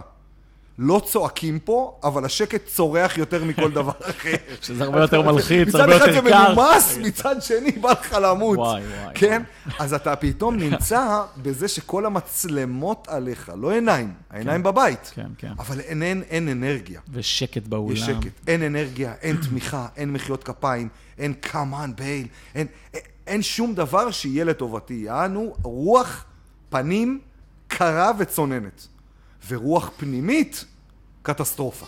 לא 0.77 1.01
צועקים 1.05 1.59
פה, 1.59 1.99
אבל 2.03 2.25
השקט 2.25 2.65
צורח 2.65 3.17
יותר 3.17 3.43
מכל 3.43 3.71
דבר 3.71 3.91
אחר. 4.09 4.35
שזה 4.61 4.83
הרבה 4.83 5.01
יותר 5.01 5.21
מלחיץ, 5.21 5.67
מצד 5.67 5.79
הרבה 5.79 5.97
אחד 5.97 6.07
יותר 6.07 6.23
זה 6.23 6.29
קר. 6.29 6.53
מנומס, 6.53 6.97
מצד 6.97 7.35
שני 7.41 7.71
בא 7.71 7.91
לך 7.91 8.17
למות. 8.21 8.57
וואי, 8.57 8.81
וואי, 8.81 9.15
כן? 9.15 9.43
אז 9.79 9.93
אתה 9.93 10.15
פתאום 10.15 10.57
נמצא 10.63 11.21
בזה 11.37 11.67
שכל 11.67 12.05
המצלמות 12.05 13.07
עליך, 13.07 13.51
לא 13.55 13.71
עיניים, 13.71 14.13
העיניים 14.29 14.63
בבית. 14.63 15.11
כן, 15.15 15.27
כן. 15.37 15.51
אבל 15.59 15.79
אין, 15.79 16.03
אין, 16.03 16.23
אין 16.29 16.49
אנרגיה. 16.49 17.01
ושקט 17.11 17.67
באולם. 17.67 17.93
יש 17.93 17.99
שקט. 17.99 18.47
אין 18.47 18.63
אנרגיה, 18.63 19.13
אין 19.21 19.37
תמיכה, 19.49 19.87
אין 19.95 20.13
מחיאות 20.13 20.43
כפיים, 20.43 20.89
אין 21.17 21.33
come 21.43 21.73
on 21.73 21.91
בייל, 21.97 22.27
אין, 22.55 22.67
אין, 22.93 23.01
אין 23.27 23.41
שום 23.41 23.75
דבר 23.75 24.11
שיהיה 24.11 24.43
לטובתי. 24.43 24.93
יענו 24.93 25.55
רוח 25.63 26.25
פנים 26.69 27.19
קרה 27.67 28.11
וצוננת. 28.17 28.87
ורוח 29.47 29.91
פנימית, 29.97 30.65
קטסטרופה. 31.21 31.85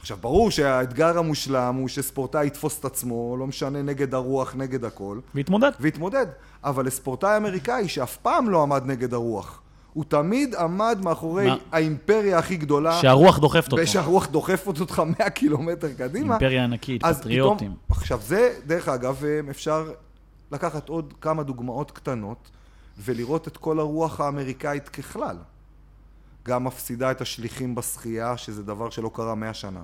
עכשיו, 0.00 0.16
ברור 0.20 0.50
שהאתגר 0.50 1.18
המושלם 1.18 1.74
הוא 1.74 1.88
שספורטאי 1.88 2.46
יתפוס 2.46 2.80
את 2.80 2.84
עצמו, 2.84 3.36
לא 3.38 3.46
משנה 3.46 3.82
נגד 3.82 4.14
הרוח, 4.14 4.54
נגד 4.56 4.84
הכל, 4.84 5.18
והתמודד. 5.34 5.70
ויתמודד. 5.80 6.26
אבל 6.64 6.86
לספורטאי 6.86 7.36
אמריקאי 7.36 7.88
שאף 7.88 8.16
פעם 8.16 8.50
לא 8.50 8.62
עמד 8.62 8.82
נגד 8.86 9.14
הרוח, 9.14 9.62
הוא 9.92 10.04
תמיד 10.08 10.54
עמד 10.54 10.98
מאחורי 11.02 11.46
מה? 11.46 11.56
האימפריה 11.72 12.38
הכי 12.38 12.56
גדולה, 12.56 13.00
שהרוח 13.00 13.38
דוחפת 13.38 13.72
אותו. 13.72 13.82
ושהרוח 13.82 14.26
דוחפת 14.26 14.80
אותך 14.80 15.02
100 15.18 15.30
קילומטר 15.30 15.88
קדימה. 15.98 16.34
אימפריה 16.34 16.64
ענקית, 16.64 17.04
פטריוטים. 17.04 17.72
פתאום, 17.72 17.96
עכשיו 17.98 18.20
זה, 18.22 18.54
דרך 18.66 18.88
אגב, 18.88 19.24
אפשר 19.50 19.90
לקחת 20.52 20.88
עוד 20.88 21.14
כמה 21.20 21.42
דוגמאות 21.42 21.90
קטנות 21.90 22.50
ולראות 22.98 23.48
את 23.48 23.56
כל 23.56 23.78
הרוח 23.78 24.20
האמריקאית 24.20 24.88
ככלל. 24.88 25.36
גם 26.44 26.64
מפסידה 26.64 27.10
את 27.10 27.20
השליחים 27.20 27.74
בשחייה, 27.74 28.36
שזה 28.36 28.62
דבר 28.62 28.90
שלא 28.90 29.10
קרה 29.14 29.34
מאה 29.34 29.54
שנה. 29.54 29.82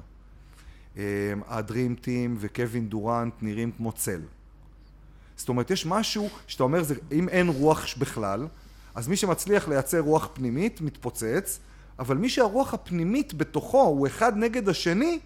הדרים 1.49 1.95
טים 1.95 2.37
וקווין 2.38 2.88
דורנט 2.88 3.35
נראים 3.43 3.73
כמו 3.73 3.93
צל. 3.93 4.21
זאת 5.37 5.49
אומרת, 5.49 5.71
יש 5.71 5.87
משהו 5.87 6.29
שאתה 6.47 6.62
אומר, 6.62 6.83
זה, 6.83 6.95
אם 7.12 7.29
אין 7.29 7.49
רוח 7.49 7.99
בכלל, 7.99 8.47
אז 8.95 9.09
מי 9.09 9.17
שמצליח 9.17 9.69
לייצר 9.69 10.00
רוח 10.00 10.29
פנימית 10.33 10.81
מתפוצץ, 10.81 11.61
אבל 11.99 12.17
מי 12.17 12.29
שהרוח 12.29 12.75
הפנימית 12.75 13.35
בתוכו 13.35 13.83
הוא 13.83 14.07
אחד 14.07 14.37
נגד 14.37 14.69
השני, 14.69 15.19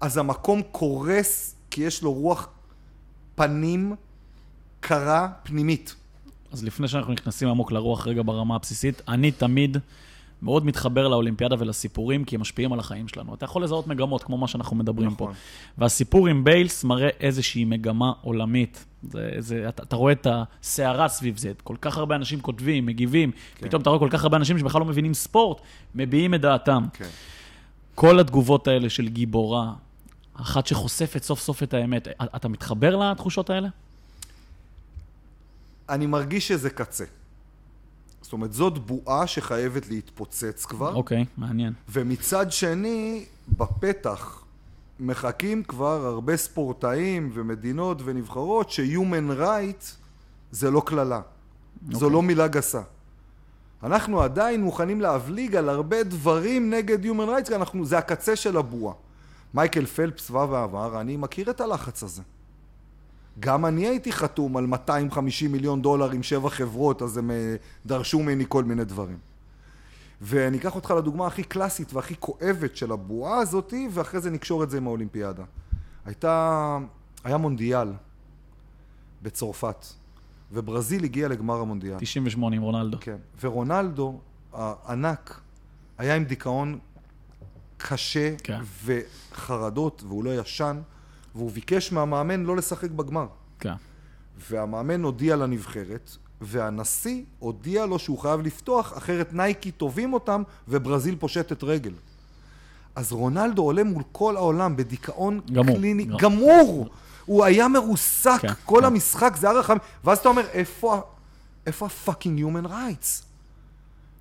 אז 0.00 0.16
המקום 0.16 0.62
קורס 0.62 1.54
כי 1.70 1.82
יש 1.82 2.02
לו 2.02 2.12
רוח 2.12 2.48
פנים 3.34 3.94
קרה 4.80 5.28
פנימית. 5.42 5.94
אז 6.56 6.64
לפני 6.64 6.88
שאנחנו 6.88 7.12
נכנסים 7.12 7.48
עמוק 7.48 7.72
לרוח 7.72 8.06
רגע 8.06 8.22
ברמה 8.24 8.54
הבסיסית, 8.54 9.02
אני 9.08 9.30
תמיד 9.30 9.76
מאוד 10.42 10.66
מתחבר 10.66 11.08
לאולימפיאדה 11.08 11.56
ולסיפורים, 11.58 12.24
כי 12.24 12.34
הם 12.34 12.40
משפיעים 12.40 12.72
על 12.72 12.78
החיים 12.78 13.08
שלנו. 13.08 13.34
אתה 13.34 13.44
יכול 13.44 13.64
לזהות 13.64 13.86
מגמות, 13.86 14.22
כמו 14.22 14.38
מה 14.38 14.48
שאנחנו 14.48 14.76
מדברים 14.76 15.10
נכון. 15.10 15.32
פה. 15.32 15.38
והסיפור 15.78 16.28
עם 16.28 16.44
ביילס 16.44 16.84
מראה 16.84 17.08
איזושהי 17.20 17.64
מגמה 17.64 18.12
עולמית. 18.22 18.84
זה, 19.02 19.30
זה, 19.38 19.68
אתה, 19.68 19.82
אתה 19.82 19.96
רואה 19.96 20.12
את 20.12 20.26
הסערה 20.30 21.08
סביב 21.08 21.36
זה, 21.36 21.52
כל 21.64 21.76
כך 21.80 21.98
הרבה 21.98 22.16
אנשים 22.16 22.40
כותבים, 22.40 22.86
מגיבים, 22.86 23.30
כן. 23.30 23.66
פתאום 23.66 23.82
אתה 23.82 23.90
רואה 23.90 24.00
כל 24.00 24.08
כך 24.10 24.22
הרבה 24.22 24.36
אנשים 24.36 24.58
שבכלל 24.58 24.80
לא 24.80 24.86
מבינים 24.86 25.14
ספורט, 25.14 25.60
מביעים 25.94 26.34
את 26.34 26.40
דעתם. 26.40 26.84
כן. 26.92 27.08
כל 27.94 28.20
התגובות 28.20 28.68
האלה 28.68 28.90
של 28.90 29.08
גיבורה, 29.08 29.72
אחת 30.34 30.66
שחושפת 30.66 31.22
סוף 31.22 31.40
סוף 31.40 31.62
את 31.62 31.74
האמת, 31.74 32.08
אתה 32.36 32.48
מתחבר 32.48 32.96
לתחושות 32.96 33.50
האלה? 33.50 33.68
אני 35.88 36.06
מרגיש 36.06 36.48
שזה 36.48 36.70
קצה. 36.70 37.04
זאת 38.22 38.32
אומרת, 38.32 38.52
זאת 38.52 38.78
בועה 38.78 39.26
שחייבת 39.26 39.88
להתפוצץ 39.88 40.64
כבר. 40.64 40.94
אוקיי, 40.94 41.24
מעניין. 41.36 41.72
ומצד 41.88 42.52
שני, 42.52 43.24
בפתח 43.48 44.44
מחכים 45.00 45.62
כבר 45.62 46.06
הרבה 46.06 46.36
ספורטאים 46.36 47.30
ומדינות 47.34 47.98
ונבחרות 48.04 48.70
ש-Human 48.70 49.40
Right 49.40 49.84
זה 50.50 50.70
לא 50.70 50.82
קללה. 50.86 51.20
זו 51.90 51.94
אוקיי. 51.94 52.10
לא 52.10 52.22
מילה 52.22 52.48
גסה. 52.48 52.82
אנחנו 53.82 54.22
עדיין 54.22 54.62
מוכנים 54.62 55.00
להבליג 55.00 55.56
על 55.56 55.68
הרבה 55.68 56.02
דברים 56.02 56.70
נגד 56.70 57.04
Human 57.04 57.28
Rights, 57.28 57.48
כי 57.48 57.54
אנחנו, 57.54 57.84
זה 57.84 57.98
הקצה 57.98 58.36
של 58.36 58.56
הבועה. 58.56 58.94
מייקל 59.54 59.86
פלפס 59.86 60.30
בא 60.30 60.46
ואמר, 60.50 61.00
אני 61.00 61.16
מכיר 61.16 61.50
את 61.50 61.60
הלחץ 61.60 62.02
הזה. 62.02 62.22
גם 63.40 63.66
אני 63.66 63.86
הייתי 63.86 64.12
חתום 64.12 64.56
על 64.56 64.66
250 64.66 65.52
מיליון 65.52 65.82
דולר 65.82 66.10
עם 66.10 66.22
שבע 66.22 66.50
חברות, 66.50 67.02
אז 67.02 67.16
הם 67.16 67.30
אה, 67.30 67.56
דרשו 67.86 68.22
ממני 68.22 68.44
כל 68.48 68.64
מיני 68.64 68.84
דברים. 68.84 69.18
ואני 70.20 70.58
אקח 70.58 70.74
אותך 70.74 70.94
לדוגמה 70.98 71.26
הכי 71.26 71.42
קלאסית 71.42 71.94
והכי 71.94 72.14
כואבת 72.20 72.76
של 72.76 72.92
הבועה 72.92 73.38
הזאתי, 73.38 73.88
ואחרי 73.92 74.20
זה 74.20 74.30
נקשור 74.30 74.64
את 74.64 74.70
זה 74.70 74.76
עם 74.76 74.86
האולימפיאדה. 74.86 75.44
הייתה, 76.04 76.78
היה 77.24 77.36
מונדיאל 77.36 77.92
בצרפת, 79.22 79.86
וברזיל 80.52 81.04
הגיע 81.04 81.28
לגמר 81.28 81.60
המונדיאל. 81.60 81.98
98 81.98 82.56
עם 82.56 82.62
רונלדו. 82.62 82.98
כן, 83.00 83.16
ורונלדו 83.40 84.20
הענק 84.52 85.40
היה 85.98 86.14
עם 86.14 86.24
דיכאון 86.24 86.78
קשה 87.76 88.34
כן. 88.42 88.60
וחרדות, 88.84 90.02
והוא 90.06 90.24
לא 90.24 90.40
ישן, 90.40 90.80
והוא 91.36 91.50
ביקש 91.50 91.92
מהמאמן 91.92 92.44
לא 92.44 92.56
לשחק 92.56 92.90
בגמר. 92.90 93.26
כן. 93.60 93.72
והמאמן 94.50 95.02
הודיע 95.02 95.36
לנבחרת, 95.36 96.16
והנשיא 96.40 97.22
הודיע 97.38 97.86
לו 97.86 97.98
שהוא 97.98 98.18
חייב 98.18 98.40
לפתוח, 98.40 98.98
אחרת 98.98 99.32
נייקי 99.32 99.70
תובעים 99.70 100.12
אותם 100.12 100.42
וברזיל 100.68 101.16
פושטת 101.16 101.64
רגל. 101.64 101.92
אז 102.94 103.12
רונלדו 103.12 103.62
עולה 103.62 103.84
מול 103.84 104.02
כל 104.12 104.36
העולם 104.36 104.76
בדיכאון 104.76 105.40
גמור, 105.52 105.76
קליני, 105.76 106.04
גמור. 106.04 106.20
גמור! 106.20 106.88
הוא 107.26 107.44
היה 107.44 107.68
מרוסק, 107.68 108.38
כן, 108.40 108.48
כל 108.64 108.78
כן. 108.80 108.86
המשחק 108.86 109.36
זה 109.40 109.50
היה 109.50 109.58
רחם, 109.58 109.76
ואז 110.04 110.18
אתה 110.18 110.28
אומר, 110.28 110.46
איפה, 110.52 111.00
איפה 111.66 111.86
ה-fucking 111.86 112.40
human 112.40 112.66
rights? 112.66 113.25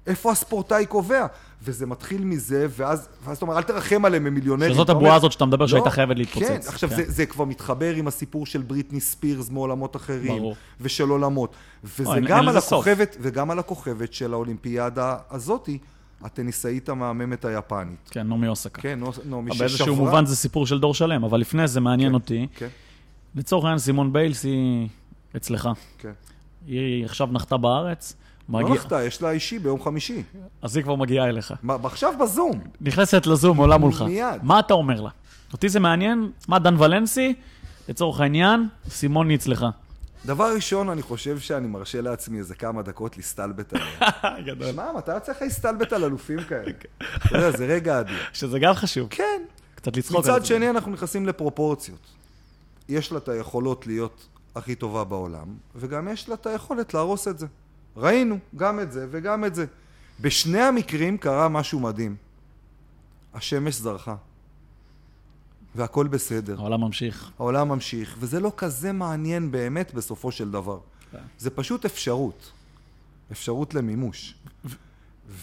איפה 0.08 0.32
הספורטאי 0.32 0.86
קובע? 0.86 1.26
וזה 1.64 1.86
מתחיל 1.86 2.24
מזה, 2.24 2.68
ואז, 2.70 3.08
ואז 3.26 3.38
אתה 3.38 3.46
אומר, 3.46 3.58
אל 3.58 3.64
תרחם 3.64 4.06
עליהם, 4.06 4.26
הם 4.28 4.34
מיליונרים. 4.34 4.74
שזאת 4.74 4.90
הבועה 4.90 5.16
הזאת 5.16 5.32
שאתה 5.32 5.46
מדבר 5.46 5.68
שהייתה 5.68 5.86
לא, 5.90 5.94
חייבת 5.94 6.18
להתפוצץ. 6.18 6.48
כן, 6.48 6.60
עכשיו 6.68 6.90
כן. 6.90 6.96
זה, 6.96 7.04
זה 7.08 7.26
כבר 7.26 7.46
מתחבר 7.46 7.94
עם 7.96 8.08
הסיפור 8.08 8.46
של 8.46 8.62
בריטני 8.62 9.00
ספירס 9.00 9.50
מעולמות 9.50 9.96
אחרים. 9.96 10.38
ברור. 10.38 10.56
ושל 10.82 11.10
עולמות. 11.10 11.56
וזה 11.84 12.14
אין- 12.16 12.26
גם 12.26 12.40
אין 12.40 12.48
על. 12.50 12.58
הכוכבת, 12.58 13.18
וגם 13.22 13.52
על 13.52 13.60
הכוכבת 13.60 14.14
של 14.14 14.34
האולימפיאדה 14.34 15.18
הזאתי, 15.32 15.78
הטניסאית 16.22 16.90
המהממת 16.90 17.46
היפנית. 17.46 18.10
כן, 18.12 18.28
נעמי 18.28 18.48
אוסקה. 18.48 18.82
כן, 18.82 19.00
נעמי 19.26 19.50
באיזשהו 19.58 19.78
ששברה- 19.86 19.96
מובן 19.96 20.26
זה 20.26 20.36
סיפור 20.36 20.68
של 20.68 20.80
דור 20.80 20.94
שלם, 20.94 21.24
אבל 21.24 21.40
לפני 21.40 21.68
זה 21.68 21.80
מעניין 21.82 22.10
כן, 22.10 22.14
אותי. 22.14 22.48
כן, 22.56 22.68
לצורך 23.36 23.64
העניין, 23.66 23.80
סימון 23.80 24.14
ביילס 24.14 24.44
היא 24.44 24.88
אצלך. 25.36 25.70
כן. 25.98 26.12
היא 26.68 27.06
עכשיו 27.06 27.28
נחתה 27.32 27.58
בארץ, 27.58 28.16
לא 28.50 28.60
מגיע... 28.60 28.76
נחתה, 28.76 29.04
יש 29.04 29.22
לה 29.22 29.32
אישי 29.32 29.60
ביום 29.60 29.84
חמישי. 29.84 30.24
אז 30.62 30.76
היא 30.76 30.84
כבר 30.84 30.96
מגיעה 30.96 31.30
אליך. 31.30 31.54
מה, 31.64 31.78
עכשיו 31.84 32.14
בזום. 32.22 32.62
נכנסת 32.82 33.26
לזום, 33.26 33.58
עולה 33.58 33.78
מולך. 33.78 34.02
מיד. 34.02 34.44
מה 34.44 34.60
אתה 34.60 34.74
אומר 34.74 35.02
לה? 35.02 35.10
אותי 35.54 35.70
זה 35.70 35.80
מעניין, 35.80 36.32
מה 36.48 36.60
דן 36.60 36.82
ולנסי, 36.82 37.34
לצורך 37.90 38.20
העניין, 38.20 38.68
סימון 38.90 39.32
אצלך. 39.32 39.66
דבר 40.26 40.54
ראשון, 40.56 40.90
אני 40.90 41.02
חושב 41.02 41.40
שאני 41.40 41.68
מרשה 41.68 42.02
לעצמי 42.02 42.40
איזה 42.40 42.56
כמה 42.56 42.82
דקות 42.82 43.18
להסתלבט 43.18 43.74
עליה. 43.74 44.42
גדול. 44.48 44.72
שמע, 44.72 44.92
מתי 44.98 45.14
יוצא 45.14 45.32
לך 45.32 45.42
להסתלבט 45.42 45.94
על 45.94 46.04
אלופים 46.04 46.44
כאלה? 46.44 46.72
אתה 47.26 47.38
יודע, 47.38 47.52
זה 47.52 47.66
רגע 47.66 48.00
אדיר. 48.00 48.18
שזה 48.34 48.60
גם 48.60 48.74
חשוב. 48.74 49.08
כן. 49.10 49.42
קצת 49.76 49.98
לצחוק 49.98 50.18
על 50.18 50.24
זה. 50.24 50.32
מצד 50.32 50.46
שני, 50.46 50.70
אנחנו 50.70 50.92
נכנסים 50.92 51.26
לפרופורציות. 51.26 52.00
יש 52.90 53.12
לה 53.12 53.18
את 53.18 53.30
היכולות 53.30 53.88
להיות 53.88 54.28
הכי 54.56 54.76
טובה 54.76 55.04
בעולם, 55.04 55.48
וגם 55.76 56.08
יש 56.08 56.30
לה 56.30 56.36
את 56.36 56.46
היכולת 56.46 56.94
להרוס 56.94 57.28
את 57.28 57.40
זה. 57.40 57.48
ראינו 57.98 58.40
גם 58.56 58.80
את 58.80 58.92
זה 58.92 59.08
וגם 59.12 59.46
את 59.46 59.56
זה. 59.56 59.66
בשני 60.20 60.62
המקרים 60.62 61.18
קרה 61.18 61.50
משהו 61.50 61.80
מדהים. 61.80 62.16
השמש 63.34 63.76
זרחה. 63.76 64.16
והכל 65.76 66.08
בסדר. 66.08 66.60
העולם 66.60 66.82
ממשיך. 66.82 67.32
העולם 67.40 67.70
ממשיך, 67.70 68.16
וזה 68.20 68.40
לא 68.40 68.52
כזה 68.58 68.92
מעניין 68.92 69.52
באמת 69.52 69.94
בסופו 69.94 70.32
של 70.32 70.52
דבר. 70.52 70.80
כן. 71.12 71.18
זה 71.38 71.50
פשוט 71.50 71.86
אפשרות. 71.86 72.52
אפשרות 73.32 73.74
למימוש. 73.74 74.36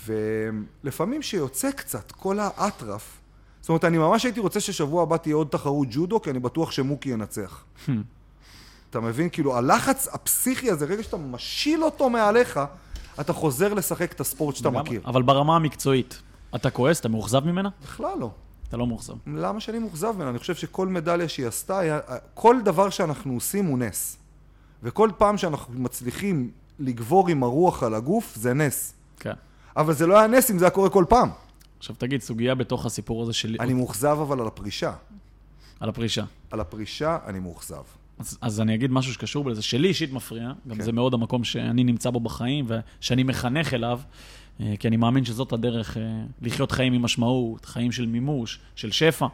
ולפעמים 0.05 1.23
שיוצא 1.23 1.71
קצת 1.71 2.13
כל 2.13 2.39
האטרף, 2.41 3.19
זאת 3.61 3.69
אומרת, 3.69 3.85
אני 3.85 3.99
ממש 3.99 4.25
הייתי 4.25 4.41
רוצה 4.41 4.61
ששבוע 4.61 5.03
הבא 5.03 5.17
תהיה 5.17 5.35
עוד 5.35 5.49
תחרות 5.51 5.89
ג'ודו, 5.91 6.21
כי 6.21 6.31
אני 6.31 6.39
בטוח 6.39 6.71
שמוקי 6.71 7.09
ינצח. 7.09 7.65
אתה 8.93 9.01
מבין? 9.01 9.29
כאילו, 9.29 9.57
הלחץ 9.57 10.09
הפסיכי 10.13 10.71
הזה, 10.71 10.85
רגע 10.87 11.03
שאתה 11.03 11.17
משיל 11.17 11.85
אותו 11.85 12.11
מעליך, 12.11 12.61
אתה 13.21 13.33
חוזר 13.33 13.75
לשחק 13.75 14.13
את 14.13 14.21
הספורט 14.21 14.57
שאתה. 14.57 14.71
מכיר. 14.71 15.01
אבל 15.05 15.23
ברמה 15.23 15.57
המקצועית, 15.57 16.23
אתה 16.55 16.71
כועס? 16.71 17.01
אתה 17.01 17.09
מאוכזב 17.09 17.45
ממנה? 17.45 17.69
בכלל 17.83 18.19
לא. 18.19 18.31
אתה 18.69 18.77
לא 18.77 18.87
מאוכזב. 18.87 19.15
למה 19.27 19.61
שאני 19.61 19.79
מאוכזב 19.79 20.13
ממנה? 20.17 20.31
אני 20.31 20.39
חושב 20.39 20.55
שכל 20.55 20.89
מדליה 20.89 21.29
שהיא 21.29 21.47
עשתה, 21.47 21.79
היה, 21.79 22.01
כל 22.35 22.57
דבר 22.65 22.91
שאנחנו 22.91 23.35
עושים 23.35 23.65
הוא 23.67 23.79
נס. 23.79 24.17
וכל 24.83 25.11
פעם 25.19 25.39
שאנחנו 25.39 25.75
מצליחים 25.75 26.51
לגבור 26.79 27.29
עם 27.29 27.43
הרוח 27.43 27.83
על 27.83 27.95
הגוף, 27.95 28.35
זה 28.37 28.55
נס. 28.55 28.95
כן. 29.21 29.35
אבל 29.77 29.93
זה 29.95 30.07
לא 30.07 30.19
היה 30.19 30.27
נס 30.27 30.51
אם 30.51 30.59
זה 30.59 30.65
היה 30.65 30.71
קורה 30.71 30.91
כל 30.91 31.05
פעם. 31.09 31.29
עכשיו 31.79 31.97
תגיד, 31.99 32.23
סוגיה 32.23 32.55
בתוך 32.55 32.87
הסיפור 32.87 33.23
הזה 33.23 33.33
של... 33.33 33.57
אני 33.61 33.75
מאוכזב 33.75 34.19
אבל 34.23 34.41
על 34.41 34.47
הפרישה. 34.47 34.93
על 35.81 35.89
הפרישה. 35.89 36.25
על 36.51 36.61
הפרישה 36.61 37.19
אני 37.27 37.39
מאוכזב. 37.39 37.83
אז, 38.19 38.39
אז 38.41 38.61
אני 38.61 38.75
אגיד 38.75 38.91
משהו 38.91 39.13
שקשור 39.15 39.45
בזה, 39.45 39.63
שלי 39.63 39.89
אישית 39.89 40.13
מפריע, 40.13 40.53
גם 40.69 40.77
כן. 40.77 40.83
זה 40.83 40.93
מאוד 40.93 41.15
המקום 41.15 41.45
שאני 41.45 41.85
נמצא 41.85 42.11
בו 42.11 42.21
בחיים, 42.21 42.67
ושאני 42.69 43.23
מחנך 43.23 43.75
אליו, 43.75 44.01
אה, 44.61 44.75
כי 44.79 44.89
אני 44.89 44.97
מאמין 44.97 45.25
שזאת 45.25 45.53
הדרך 45.53 45.97
אה, 45.97 46.03
לחיות 46.43 46.73
חיים 46.73 46.93
עם 46.93 47.03
משמעות, 47.03 47.65
חיים 47.65 47.93
של 47.93 48.07
מימוש, 48.07 48.59
של 48.75 48.91
שפע. 48.91 49.27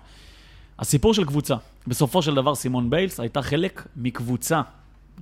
הסיפור 0.79 1.15
של 1.15 1.25
קבוצה, 1.25 1.57
בסופו 1.87 2.23
של 2.23 2.35
דבר 2.35 2.55
סימון 2.55 2.91
ביילס 2.91 3.21
הייתה 3.21 3.43
חלק 3.43 3.87
מקבוצה, 3.97 4.61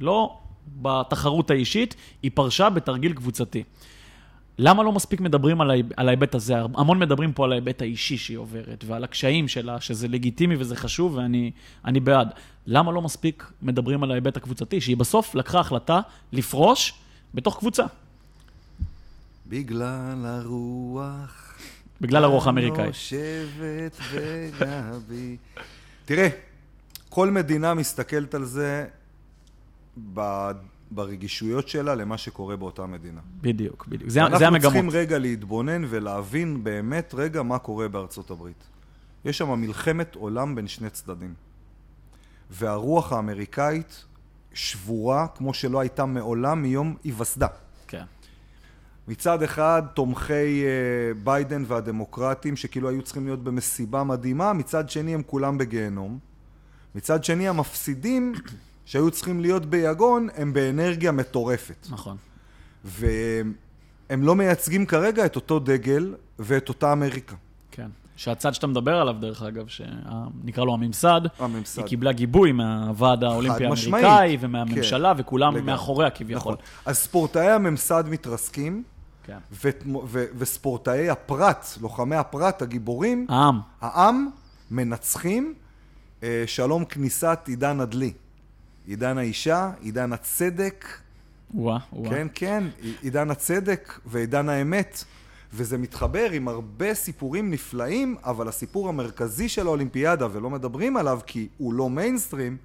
לא 0.00 0.38
בתחרות 0.82 1.50
האישית, 1.50 1.94
היא 2.22 2.30
פרשה 2.34 2.70
בתרגיל 2.70 3.12
קבוצתי. 3.12 3.62
למה 4.58 4.82
לא 4.82 4.92
מספיק 4.92 5.20
מדברים 5.20 5.60
על, 5.60 5.70
על 5.96 6.08
ההיבט 6.08 6.34
הזה? 6.34 6.54
המון 6.58 6.98
מדברים 6.98 7.32
פה 7.32 7.44
על 7.44 7.52
ההיבט 7.52 7.82
האישי 7.82 8.18
שהיא 8.18 8.38
עוברת, 8.38 8.84
ועל 8.86 9.04
הקשיים 9.04 9.48
שלה, 9.48 9.80
שזה 9.80 10.08
לגיטימי 10.08 10.56
וזה 10.58 10.76
חשוב, 10.76 11.14
ואני 11.14 11.50
אני 11.84 12.00
בעד. 12.00 12.28
למה 12.66 12.92
לא 12.92 13.02
מספיק 13.02 13.50
מדברים 13.62 14.02
על 14.02 14.10
ההיבט 14.10 14.36
הקבוצתי? 14.36 14.80
שהיא 14.80 14.96
בסוף 14.96 15.34
לקחה 15.34 15.60
החלטה 15.60 16.00
לפרוש 16.32 16.94
בתוך 17.34 17.58
קבוצה, 17.58 17.84
בגלל 19.48 20.24
הרוח. 20.26 21.58
בגלל 22.00 22.24
הרוח 22.24 22.46
האמריקאית. 22.46 22.86
נושבת 22.86 23.96
וגבי. 24.12 25.36
תראה, 26.04 26.28
כל 27.08 27.30
מדינה 27.30 27.74
מסתכלת 27.74 28.34
על 28.34 28.44
זה 28.44 28.86
ב- 30.14 30.50
ברגישויות 30.90 31.68
שלה 31.68 31.94
למה 31.94 32.18
שקורה 32.18 32.56
באותה 32.56 32.86
מדינה. 32.86 33.20
בדיוק, 33.40 33.86
בדיוק. 33.86 34.10
זה, 34.10 34.14
זה 34.14 34.26
אנחנו 34.26 34.46
המגמות. 34.46 34.62
צריכים 34.62 34.90
רגע 34.90 35.18
להתבונן 35.18 35.84
ולהבין 35.88 36.64
באמת 36.64 37.14
רגע 37.16 37.42
מה 37.42 37.58
קורה 37.58 37.88
בארצות 37.88 38.30
הברית. 38.30 38.64
יש 39.24 39.38
שם 39.38 39.60
מלחמת 39.60 40.14
עולם 40.14 40.54
בין 40.54 40.68
שני 40.68 40.90
צדדים. 40.90 41.34
והרוח 42.50 43.12
האמריקאית 43.12 44.04
שבורה 44.54 45.26
כמו 45.34 45.54
שלא 45.54 45.80
הייתה 45.80 46.06
מעולם 46.06 46.62
מיום 46.62 46.96
היווסדה. 47.04 47.46
כן. 47.88 48.04
מצד 49.08 49.42
אחד, 49.42 49.82
תומכי 49.94 50.64
אה, 50.64 51.14
ביידן 51.24 51.64
והדמוקרטים, 51.66 52.56
שכאילו 52.56 52.88
היו 52.88 53.02
צריכים 53.02 53.24
להיות 53.24 53.44
במסיבה 53.44 54.04
מדהימה, 54.04 54.52
מצד 54.52 54.90
שני 54.90 55.14
הם 55.14 55.22
כולם 55.26 55.58
בגיהנום. 55.58 56.18
מצד 56.94 57.24
שני, 57.24 57.48
המפסידים, 57.48 58.34
שהיו 58.86 59.10
צריכים 59.10 59.40
להיות 59.40 59.66
ביגון, 59.66 60.28
הם 60.36 60.52
באנרגיה 60.52 61.12
מטורפת. 61.12 61.86
נכון. 61.90 62.16
והם 62.84 63.52
לא 64.22 64.34
מייצגים 64.34 64.86
כרגע 64.86 65.26
את 65.26 65.36
אותו 65.36 65.58
דגל 65.58 66.14
ואת 66.38 66.68
אותה 66.68 66.92
אמריקה. 66.92 67.36
כן. 67.70 67.88
שהצד 68.16 68.54
שאתה 68.54 68.66
מדבר 68.66 68.96
עליו, 68.96 69.16
דרך 69.20 69.42
אגב, 69.42 69.66
שנקרא 69.68 70.64
לו 70.64 70.74
הממסד, 70.74 71.20
הממסד. 71.38 71.78
היא 71.78 71.88
קיבלה 71.88 72.12
גיבוי 72.12 72.52
מהוועד 72.52 73.24
האולימפי. 73.24 73.64
האמריקאי 73.64 74.36
ומהממשלה, 74.40 75.12
וכולם 75.16 75.56
לגמרי. 75.56 75.72
מאחוריה 75.72 76.10
כביכול. 76.10 76.52
נכון. 76.52 76.64
אז 76.86 76.96
ספורטאי 76.98 77.50
הממסד 77.50 78.04
מתרסקים, 78.10 78.82
כן. 79.24 79.38
ו- 79.52 79.68
ו- 80.06 80.24
וספורטאי 80.38 81.10
הפרט, 81.10 81.66
לוחמי 81.80 82.16
הפרט, 82.16 82.62
הגיבורים, 82.62 83.26
העם, 83.28 83.60
העם 83.80 84.28
מנצחים. 84.70 85.54
אה, 86.22 86.44
שלום 86.46 86.84
כניסת 86.84 87.38
עידן 87.46 87.80
הדלי. 87.80 88.12
עידן 88.86 89.18
האישה, 89.18 89.70
עידן 89.80 90.12
הצדק, 90.12 90.86
וואה, 91.54 91.78
וואה. 91.92 92.10
כן, 92.10 92.26
כן, 92.34 92.64
עידן 93.02 93.30
הצדק 93.30 94.00
ועידן 94.06 94.48
האמת. 94.48 95.04
וזה 95.52 95.78
מתחבר 95.78 96.30
עם 96.30 96.48
הרבה 96.48 96.94
סיפורים 96.94 97.50
נפלאים, 97.50 98.16
אבל 98.24 98.48
הסיפור 98.48 98.88
המרכזי 98.88 99.48
של 99.48 99.66
האולימפיאדה, 99.66 100.26
ולא 100.32 100.50
מדברים 100.50 100.96
עליו 100.96 101.20
כי 101.26 101.48
הוא 101.58 101.74
לא 101.74 101.90
מיינסטרים, 101.90 102.56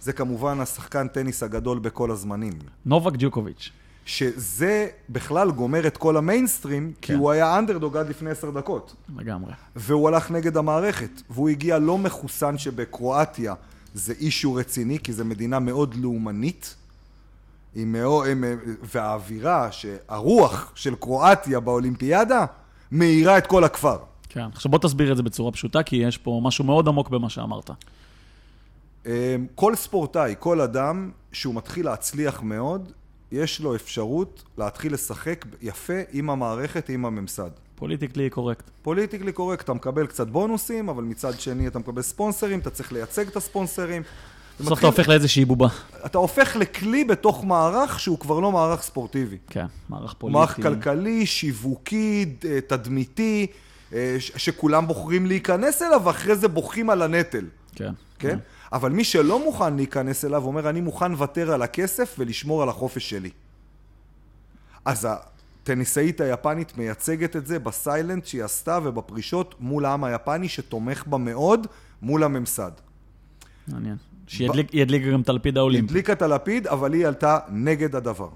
זה 0.00 0.12
כמובן 0.12 0.60
השחקן 0.60 1.08
טניס 1.08 1.42
הגדול 1.42 1.78
בכל 1.78 2.10
הזמנים. 2.10 2.52
נובק 2.86 3.12
ג'וקוביץ'. 3.18 3.70
שזה 4.06 4.88
בכלל 5.08 5.50
גומר 5.50 5.86
את 5.86 5.96
כל 5.96 6.16
המיינסטרים, 6.16 6.92
כי 7.00 7.12
כן. 7.12 7.18
הוא 7.18 7.30
היה 7.30 7.58
אנדרדוג 7.58 7.96
עד 7.96 8.08
לפני 8.08 8.30
עשר 8.30 8.50
דקות. 8.50 8.94
לגמרי. 9.16 9.52
והוא 9.76 10.08
הלך 10.08 10.30
נגד 10.30 10.56
המערכת, 10.56 11.22
והוא 11.30 11.48
הגיע 11.48 11.78
לא 11.78 11.98
מחוסן 11.98 12.58
שבקרואטיה 12.58 13.54
זה 13.94 14.14
issue 14.20 14.54
רציני, 14.54 14.98
כי 14.98 15.12
זו 15.12 15.24
מדינה 15.24 15.58
מאוד 15.58 15.94
לאומנית, 15.94 16.74
עם 17.74 17.92
מאוד, 17.92 18.28
עם, 18.28 18.44
והאווירה, 18.94 19.68
הרוח 20.08 20.72
של 20.74 20.94
קרואטיה 20.94 21.60
באולימפיאדה, 21.60 22.44
מאירה 22.92 23.38
את 23.38 23.46
כל 23.46 23.64
הכפר. 23.64 23.98
כן. 24.28 24.46
עכשיו 24.52 24.70
בוא 24.70 24.78
תסביר 24.78 25.12
את 25.12 25.16
זה 25.16 25.22
בצורה 25.22 25.52
פשוטה, 25.52 25.82
כי 25.82 25.96
יש 25.96 26.18
פה 26.18 26.40
משהו 26.44 26.64
מאוד 26.64 26.88
עמוק 26.88 27.08
במה 27.08 27.30
שאמרת. 27.30 27.70
אמ, 29.06 29.10
כל 29.54 29.74
ספורטאי, 29.74 30.34
כל 30.38 30.60
אדם 30.60 31.10
שהוא 31.32 31.54
מתחיל 31.54 31.86
להצליח 31.86 32.42
מאוד, 32.42 32.92
יש 33.32 33.60
לו 33.60 33.74
אפשרות 33.74 34.44
להתחיל 34.58 34.94
לשחק 34.94 35.44
יפה 35.62 36.00
עם 36.12 36.30
המערכת, 36.30 36.88
עם 36.88 37.06
הממסד. 37.06 37.50
politically 37.74 38.30
correct. 38.30 38.70
politically 38.82 39.32
correct, 39.32 39.64
אתה 39.64 39.72
מקבל 39.74 40.06
קצת 40.06 40.26
בונוסים, 40.28 40.88
אבל 40.88 41.02
מצד 41.04 41.40
שני 41.40 41.66
אתה 41.66 41.78
מקבל 41.78 42.02
ספונסרים, 42.02 42.58
אתה 42.58 42.70
צריך 42.70 42.92
לייצג 42.92 43.26
את 43.28 43.36
הספונסרים. 43.36 44.02
בסוף 44.60 44.72
מתחיל- 44.72 44.78
אתה 44.78 44.96
הופך 44.98 45.08
לאיזושהי 45.08 45.44
בובה. 45.44 45.68
אתה 46.06 46.18
הופך 46.18 46.56
לכלי 46.56 47.04
בתוך 47.04 47.44
מערך 47.44 48.00
שהוא 48.00 48.18
כבר 48.18 48.40
לא 48.40 48.52
מערך 48.52 48.82
ספורטיבי. 48.82 49.38
כן, 49.50 49.66
מערך 49.88 50.14
פוליטי. 50.18 50.38
מערך 50.38 50.56
כלכלי, 50.56 51.26
שיווקי, 51.26 52.26
אה, 52.44 52.58
תדמיתי, 52.66 53.46
אה, 53.92 54.16
שכולם 54.18 54.86
בוחרים 54.86 55.26
להיכנס 55.26 55.82
אליו, 55.82 56.00
ואחרי 56.04 56.36
זה 56.36 56.48
בוכים 56.48 56.90
על 56.90 57.02
הנטל, 57.02 57.44
כן. 57.74 57.92
כן? 58.18 58.38
אבל 58.72 58.90
מי 58.92 59.04
שלא 59.04 59.44
מוכן 59.44 59.76
להיכנס 59.76 60.24
אליו, 60.24 60.44
אומר, 60.44 60.68
אני 60.68 60.80
מוכן 60.80 61.12
לוותר 61.12 61.52
על 61.52 61.62
הכסף 61.62 62.14
ולשמור 62.18 62.62
על 62.62 62.68
החופש 62.68 63.10
שלי. 63.10 63.30
אז 64.84 65.08
הטניסאית 65.64 66.20
היפנית 66.20 66.78
מייצגת 66.78 67.36
את 67.36 67.46
זה 67.46 67.58
בסיילנט 67.58 68.26
שהיא 68.26 68.44
עשתה 68.44 68.78
ובפרישות 68.82 69.54
מול 69.60 69.84
העם 69.84 70.04
היפני 70.04 70.48
שתומך 70.48 71.06
בה 71.06 71.18
מאוד 71.18 71.66
מול 72.02 72.24
הממסד. 72.24 72.70
מעניין. 73.68 73.96
שהיא 74.26 74.50
הדליקה 74.82 75.10
גם 75.10 75.20
את 75.20 75.28
הלפיד 75.28 75.58
האולימפי. 75.58 75.90
הדליקה 75.90 76.12
את 76.12 76.22
הלפיד, 76.22 76.66
אבל 76.66 76.92
היא 76.92 77.06
עלתה 77.06 77.38
נגד 77.48 77.96
הדבר. 77.96 78.28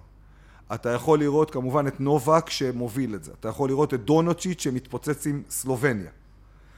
אתה 0.75 0.89
יכול 0.91 1.19
לראות 1.19 1.51
כמובן 1.51 1.87
את 1.87 2.01
נובק 2.01 2.51
שמוביל 2.51 3.15
את 3.15 3.25
זה. 3.25 3.33
אתה 3.41 3.49
יכול 3.49 3.69
לראות 3.69 3.95
את 3.95 4.05
דונוצ'יץ' 4.05 4.63
שמתפוצץ 4.63 5.27
עם 5.27 5.43
סלובניה. 5.51 6.11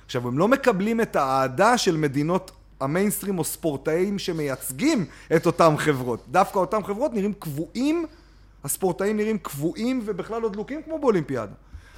עכשיו, 0.07 0.29
הם 0.29 0.38
לא 0.38 0.48
מקבלים 0.48 1.01
את 1.01 1.16
האהדה 1.16 1.79
של 1.79 1.96
מדינות 1.96 2.51
המיינסטרים 2.81 3.38
או 3.38 3.44
ספורטאים 3.44 4.18
שמייצגים 4.18 5.05
את 5.37 5.46
אותן 5.46 5.77
חברות. 5.77 6.24
דווקא 6.29 6.59
אותן 6.59 6.83
חברות 6.83 7.14
נראים 7.14 7.33
קבועים, 7.33 8.07
הספורטאים 8.64 9.16
נראים 9.16 9.38
קבועים 9.38 10.03
ובכלל 10.05 10.42
לא 10.42 10.49
דלוקים 10.49 10.83
כמו 10.83 10.99
באולימפיאדה. 10.99 11.55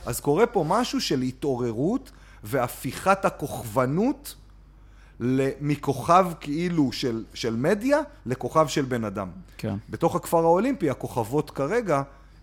אז 0.06 0.20
קורה 0.20 0.46
פה 0.46 0.64
משהו 0.68 1.00
של 1.00 1.22
התעוררות 1.22 2.10
והפיכת 2.44 3.24
הכוכבנות 3.24 4.34
מכוכב 5.60 6.26
כאילו 6.40 6.92
של, 6.92 7.24
של 7.34 7.56
מדיה 7.56 8.00
לכוכב 8.26 8.66
של 8.68 8.84
בן 8.84 9.04
אדם. 9.04 9.28
כן. 9.58 9.74
בתוך 9.90 10.16
הכפר 10.16 10.38
האולימפי, 10.38 10.90
הכוכבות 10.90 11.50
כרגע 11.50 12.02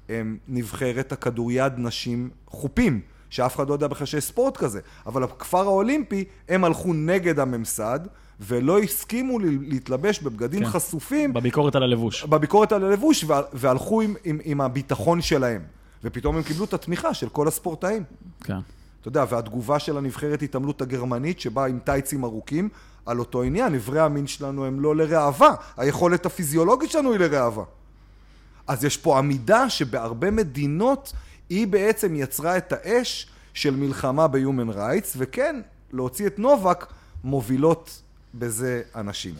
הם 0.10 0.38
נבחרת 0.48 1.12
הכדוריד 1.12 1.74
נשים 1.78 2.30
חופים, 2.48 3.02
שאף 3.30 3.56
אחד 3.56 3.68
לא 3.68 3.74
יודע 3.74 3.88
בכלל 3.88 4.08
שיש 4.08 4.24
ספורט 4.24 4.58
כזה. 4.58 4.80
אבל 5.06 5.24
הכפר 5.24 5.62
האולימפי, 5.62 6.26
הם 6.50 6.64
הלכו 6.64 6.94
נגד 6.94 7.40
הממסד, 7.40 8.00
ולא 8.42 8.80
הסכימו 8.80 9.40
להתלבש 9.40 10.20
בבגדים 10.20 10.60
כן. 10.60 10.70
חשופים 10.70 11.34
בביקורת 11.34 11.76
על 11.76 11.84
הלבוש. 11.84 12.24
בביקורת 12.24 12.72
על 12.72 12.84
הלבוש, 12.84 13.24
וה- 13.24 13.42
והלכו 13.54 14.02
עם, 14.02 14.16
עם, 14.24 14.40
עם 14.44 14.62
הביטחון 14.62 15.22
שלהם. 15.22 15.62
ופתאום 16.04 16.36
הם 16.36 16.44
קיבלו 16.44 16.66
את 16.66 16.74
התמיכה 16.74 17.14
של 17.14 17.30
כל 17.30 17.48
הספורטאים. 17.48 18.04
כן. 18.44 18.58
אתה 19.02 19.08
יודע, 19.08 19.26
והתגובה 19.30 19.80
של 19.80 19.98
הנבחרת 19.98 20.42
התעמלות 20.42 20.82
הגרמנית, 20.82 21.40
שבאה 21.40 21.66
עם 21.68 21.80
טייצים 21.80 22.24
ארוכים, 22.24 22.70
על 23.06 23.20
אותו 23.20 23.44
עניין, 23.44 23.74
איברי 23.74 24.00
המין 24.00 24.28
שלנו 24.28 24.66
הם 24.66 24.80
לא 24.80 24.96
לראווה, 24.96 25.50
היכולת 25.78 26.26
הפיזיולוגית 26.26 26.92
שלנו 26.92 27.12
היא 27.12 27.20
לראווה. 27.20 27.64
אז 28.68 28.84
יש 28.84 28.98
פה 28.98 29.18
עמידה 29.18 29.70
שבהרבה 29.70 30.32
מדינות 30.32 31.14
היא 31.50 31.68
בעצם 31.68 32.16
יצרה 32.16 32.58
את 32.58 32.74
האש 32.74 33.28
של 33.54 33.76
מלחמה 33.76 34.28
ב-Human 34.28 34.76
Rights, 34.76 35.16
וכן, 35.18 35.62
להוציא 35.94 36.28
את 36.28 36.40
נובק 36.40 36.86
מובילות 37.24 38.02
בזה 38.34 38.82
אנשים. 38.96 39.36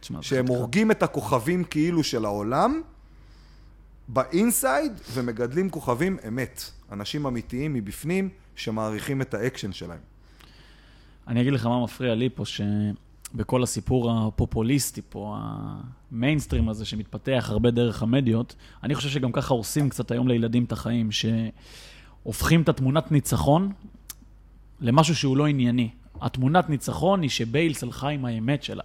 תשמע, 0.00 0.22
שהם. 0.22 0.46
הורגים 0.46 0.90
את 0.90 1.02
הכוכבים 1.02 1.64
כאילו 1.64 2.04
של 2.04 2.24
העולם 2.24 2.82
ב 4.08 4.20
inside 4.20 4.92
ומגדלים 5.12 5.70
כוכבים 5.70 6.16
אמת. 6.28 6.62
אנשים 6.92 7.26
אמיתיים 7.26 7.74
מבפנים 7.74 8.28
שמעריכים 8.56 9.22
את 9.22 9.34
האקשן 9.34 9.72
שלהם. 9.72 9.98
אני 11.28 11.40
אגיד 11.40 11.52
לך 11.52 11.66
מה 11.66 11.84
מפריע 11.84 12.14
לי 12.14 12.28
פה, 12.34 12.44
שבכל 12.44 13.62
הסיפור 13.62 14.12
הפופוליסטי 14.12 15.02
פה, 15.08 15.36
המיינסטרים 15.38 16.68
הזה 16.68 16.84
שמתפתח 16.84 17.46
הרבה 17.50 17.70
דרך 17.70 18.02
המדיות, 18.02 18.56
אני 18.82 18.94
חושב 18.94 19.08
שגם 19.08 19.32
ככה 19.32 19.54
הורסים 19.54 19.88
קצת 19.88 20.10
היום 20.10 20.28
לילדים 20.28 20.64
את 20.64 20.72
החיים, 20.72 21.08
שהופכים 21.12 22.62
את 22.62 22.68
התמונת 22.68 23.12
ניצחון 23.12 23.72
למשהו 24.80 25.16
שהוא 25.16 25.36
לא 25.36 25.46
ענייני. 25.46 25.90
התמונת 26.20 26.70
ניצחון 26.70 27.22
היא 27.22 27.30
שביילס 27.30 27.82
הלכה 27.82 28.08
עם 28.08 28.24
האמת 28.24 28.62
שלה. 28.62 28.82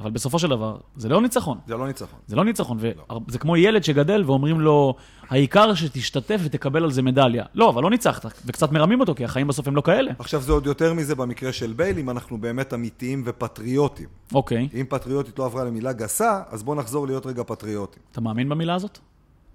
אבל 0.00 0.10
בסופו 0.10 0.38
של 0.38 0.48
דבר, 0.48 0.76
זה 0.96 1.08
לא 1.08 1.22
ניצחון. 1.22 1.58
זה 1.66 1.76
לא 1.76 1.86
ניצחון. 1.86 2.18
זה 2.26 2.36
לא 2.36 2.44
ניצחון, 2.44 2.78
וזה 3.26 3.38
כמו 3.38 3.56
ילד 3.56 3.84
שגדל 3.84 4.24
ואומרים 4.26 4.60
לו, 4.60 4.94
העיקר 5.28 5.74
שתשתתף 5.74 6.40
ותקבל 6.44 6.84
על 6.84 6.90
זה 6.90 7.02
מדליה. 7.02 7.44
לא, 7.54 7.70
אבל 7.70 7.82
לא 7.82 7.90
ניצחת, 7.90 8.42
וקצת 8.46 8.72
מרמים 8.72 9.00
אותו, 9.00 9.14
כי 9.14 9.24
החיים 9.24 9.46
בסוף 9.46 9.68
הם 9.68 9.76
לא 9.76 9.80
כאלה. 9.80 10.12
עכשיו 10.18 10.40
זה 10.40 10.52
עוד 10.52 10.66
יותר 10.66 10.94
מזה 10.94 11.14
במקרה 11.14 11.52
של 11.52 11.72
בייל, 11.72 11.98
אם 11.98 12.10
אנחנו 12.10 12.38
באמת 12.38 12.74
אמיתיים 12.74 13.22
ופטריוטים. 13.26 14.08
אוקיי, 14.34 14.68
אם 14.80 14.86
פטריוטית 14.88 15.38
לא 15.38 15.44
עברה 15.44 15.64
למילה 15.64 15.92
גסה, 15.92 16.42
אז 16.48 16.62
בואו 16.62 16.76
נחזור 16.76 17.06
להיות 17.06 17.26
רגע 17.26 17.42
פטריוטים. 17.46 18.02
אתה 18.12 18.20
מאמין 18.20 18.48
במילה 18.48 18.74
הזאת? 18.74 18.98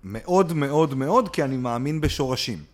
מאוד 0.04 0.54
מאוד 0.54 0.94
מאוד, 0.94 1.30
כי 1.30 1.44
אני 1.44 1.58
מאמין 1.58 2.02
בשורשים. 2.02 2.72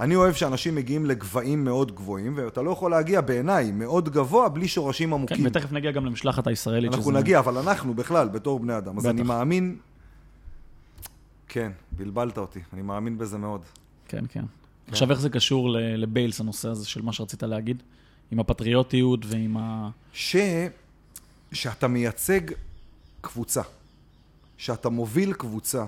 אני 0.00 0.16
אוהב 0.16 0.34
שאנשים 0.34 0.74
מגיעים 0.74 1.06
לגבהים 1.06 1.64
מאוד 1.64 1.94
גבוהים, 1.94 2.32
ואתה 2.36 2.62
לא 2.62 2.70
יכול 2.70 2.90
להגיע 2.90 3.20
בעיניי 3.20 3.72
מאוד 3.72 4.08
גבוה 4.08 4.48
בלי 4.48 4.68
שורשים 4.68 5.14
עמוקים. 5.14 5.36
כן, 5.36 5.46
ותכף 5.46 5.72
נגיע 5.72 5.90
גם 5.90 6.06
למשלחת 6.06 6.46
הישראלית. 6.46 6.90
אנחנו 6.94 7.10
שזה- 7.10 7.20
נגיע, 7.20 7.38
אבל 7.38 7.58
אנחנו 7.58 7.94
בכלל, 7.94 8.28
בתור 8.28 8.60
בני 8.60 8.78
אדם. 8.78 8.98
אז 8.98 9.02
בטח. 9.04 9.10
אני 9.14 9.22
מאמין... 9.22 9.76
כן, 11.48 11.72
בלבלת 11.92 12.38
אותי, 12.38 12.60
אני 12.72 12.82
מאמין 12.82 13.18
בזה 13.18 13.38
מאוד. 13.38 13.60
כן, 14.08 14.24
כן. 14.28 14.44
עכשיו, 14.88 15.10
איך 15.10 15.20
זה 15.20 15.30
קשור 15.30 15.70
לביילס, 15.72 16.40
הנושא 16.40 16.68
הזה 16.68 16.86
של 16.88 17.02
מה 17.02 17.12
שרצית 17.12 17.42
להגיד? 17.42 17.82
עם 18.30 18.40
הפטריוטיות 18.40 19.20
ועם 19.26 19.56
ה... 19.56 19.90
ש... 20.12 20.36
שאתה 21.52 21.88
מייצג 21.88 22.40
קבוצה, 23.20 23.62
שאתה 24.56 24.88
מוביל 24.88 25.32
קבוצה, 25.32 25.84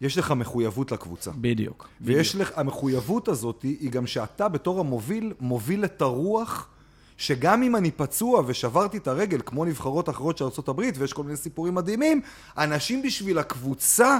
יש 0.00 0.18
לך 0.18 0.30
מחויבות 0.30 0.92
לקבוצה. 0.92 1.30
בדיוק. 1.40 1.88
ויש 2.00 2.34
בדיוק. 2.34 2.50
לך, 2.50 2.58
המחויבות 2.58 3.28
הזאת 3.28 3.62
היא 3.62 3.90
גם 3.90 4.06
שאתה 4.06 4.48
בתור 4.48 4.80
המוביל, 4.80 5.32
מוביל 5.40 5.84
את 5.84 6.02
הרוח, 6.02 6.68
שגם 7.16 7.62
אם 7.62 7.76
אני 7.76 7.90
פצוע 7.90 8.42
ושברתי 8.46 8.96
את 8.96 9.08
הרגל, 9.08 9.40
כמו 9.46 9.64
נבחרות 9.64 10.08
אחרות 10.08 10.38
של 10.38 10.44
ארה"ב, 10.44 10.80
ויש 10.98 11.12
כל 11.12 11.22
מיני 11.22 11.36
סיפורים 11.36 11.74
מדהימים, 11.74 12.20
אנשים 12.58 13.02
בשביל 13.02 13.38
הקבוצה, 13.38 14.18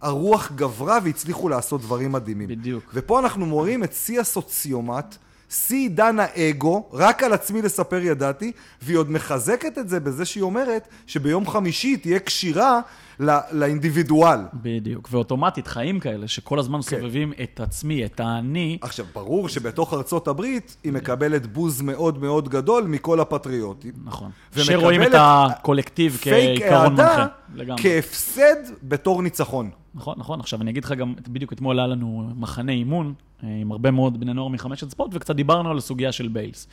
הרוח 0.00 0.52
גברה 0.54 0.98
והצליחו 1.04 1.48
לעשות 1.48 1.80
דברים 1.80 2.12
מדהימים. 2.12 2.48
בדיוק. 2.48 2.84
ופה 2.94 3.18
אנחנו 3.18 3.54
רואים 3.54 3.84
את 3.84 3.92
שיא 3.92 4.20
הסוציומט, 4.20 5.16
שיא 5.50 5.76
עידן 5.76 6.16
האגו, 6.20 6.88
רק 6.92 7.22
על 7.22 7.32
עצמי 7.32 7.62
לספר 7.62 8.00
ידעתי, 8.02 8.52
והיא 8.82 8.96
עוד 8.96 9.10
מחזקת 9.10 9.78
את 9.78 9.88
זה 9.88 10.00
בזה 10.00 10.24
שהיא 10.24 10.42
אומרת 10.42 10.88
שביום 11.06 11.50
חמישי 11.50 11.96
תהיה 11.96 12.18
כשירה 12.18 12.80
לא, 13.20 13.32
לאינדיבידואל. 13.52 14.40
בדיוק. 14.54 15.08
ואוטומטית, 15.12 15.66
חיים 15.66 16.00
כאלה, 16.00 16.28
שכל 16.28 16.58
הזמן 16.58 16.82
כן. 16.82 16.82
סובבים 16.82 17.32
את 17.42 17.60
עצמי, 17.60 18.04
את 18.04 18.20
האני, 18.20 18.78
עכשיו, 18.80 19.06
ברור 19.14 19.48
שבתוך 19.48 19.94
ארצות 19.94 20.28
הברית 20.28 20.76
היא 20.84 20.92
מקבלת 20.92 21.46
בוז 21.46 21.82
מאוד 21.82 22.18
מאוד 22.18 22.48
גדול 22.48 22.84
מכל 22.84 23.20
הפטריוטים. 23.20 23.92
נכון. 24.04 24.30
שרואים 24.56 25.02
את 25.02 25.12
הקולקטיב 25.14 26.18
כעיקרון 26.22 26.92
מנחה. 26.92 27.26
לגמרי. 27.54 27.82
כהפסד 27.82 28.56
בתור 28.82 29.22
ניצחון. 29.22 29.70
נכון, 29.94 30.14
נכון. 30.18 30.40
עכשיו, 30.40 30.62
אני 30.62 30.70
אגיד 30.70 30.84
לך 30.84 30.92
גם, 30.92 31.14
בדיוק 31.28 31.52
אתמול 31.52 31.78
היה 31.78 31.86
לנו 31.88 32.30
מחנה 32.36 32.72
אימון 32.72 33.14
אה, 33.44 33.48
עם 33.60 33.72
הרבה 33.72 33.90
מאוד 33.90 34.20
בני 34.20 34.34
נוער 34.34 34.48
מחמשת 34.48 34.90
ספורט, 34.90 35.10
וקצת 35.14 35.36
דיברנו 35.36 35.70
על 35.70 35.78
הסוגיה 35.78 36.12
של 36.12 36.28
ביילס. 36.28 36.68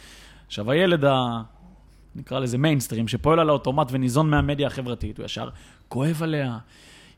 עכשיו, 0.47 0.71
הילד 0.71 1.05
ה... 1.05 1.41
נקרא 2.15 2.39
לזה 2.39 2.57
מיינסטרים, 2.57 3.07
שפועל 3.07 3.39
על 3.39 3.49
האוטומט 3.49 3.87
וניזון 3.91 4.29
מהמדיה 4.29 4.67
החברתית, 4.67 5.17
הוא 5.17 5.25
ישר 5.25 5.49
כואב 5.89 6.23
עליה, 6.23 6.57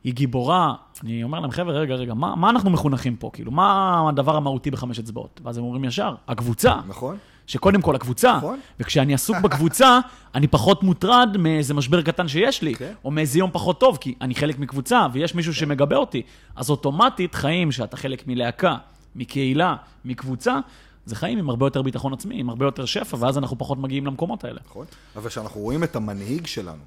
היא 0.04 0.14
גיבורה. 0.14 0.74
אני 1.04 1.24
אומר 1.24 1.40
להם, 1.40 1.52
חבר'ה, 1.52 1.74
רגע, 1.74 1.96
רגע, 1.96 2.14
מה, 2.14 2.36
מה 2.36 2.50
אנחנו 2.50 2.70
מחונכים 2.70 3.16
פה? 3.16 3.30
כאילו, 3.34 3.52
מה 3.52 4.10
הדבר 4.10 4.36
המהותי 4.36 4.72
בחמש 4.72 5.00
אצבעות? 5.00 5.42
ואז 5.44 5.58
הם 5.58 5.64
אומרים 5.64 5.84
ישר, 5.86 6.16
הקבוצה. 6.28 6.76
נכון? 6.88 7.18
שקודם 7.48 7.82
כל 7.82 7.96
הקבוצה, 7.96 8.38
נכון. 8.38 8.60
וכשאני 8.80 9.14
עסוק 9.14 9.38
בקבוצה, 9.38 10.00
אני 10.36 10.48
פחות 10.48 10.84
מוטרד 10.84 11.38
מאיזה 11.40 11.74
משבר 11.74 12.02
קטן 12.02 12.28
שיש 12.28 12.62
לי, 12.62 12.76
כן. 12.76 12.94
או 13.06 13.12
מאיזה 13.12 13.40
יום 13.40 13.50
פחות 13.54 13.80
טוב, 13.80 13.98
כי 14.02 14.16
אני 14.22 14.36
חלק 14.36 14.60
מקבוצה, 14.60 15.08
ויש 15.14 15.36
מישהו 15.36 15.54
שמגבה 15.54 15.96
אותי. 15.96 16.22
אז 16.56 16.70
אוטומטית, 16.70 17.36
חיים 17.36 17.72
שאתה 17.72 17.98
חלק 17.98 18.28
מלהקה, 18.28 18.76
מקהילה, 19.16 19.76
מקבוצה, 20.06 20.60
זה 21.06 21.16
חיים 21.16 21.40
עם 21.40 21.50
הרבה 21.50 21.66
יותר 21.66 21.82
ביטחון 21.82 22.14
עצמי, 22.14 22.40
עם 22.40 22.50
הרבה 22.50 22.66
יותר 22.66 22.86
שפע, 22.86 23.18
ואז 23.20 23.38
אנחנו 23.38 23.58
פחות 23.58 23.78
מגיעים 23.78 24.06
למקומות 24.06 24.44
האלה. 24.44 24.60
נכון. 24.66 24.86
אבל 25.16 25.30
כשאנחנו 25.30 25.62
רואים 25.62 25.84
את 25.84 25.96
המנהיג 25.96 26.48
שלנו, 26.48 26.84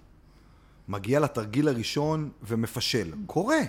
מגיע 0.89 1.21
לתרגיל 1.21 1.69
הראשון 1.69 2.31
ומפשל, 2.43 3.13
קורה. 3.27 3.61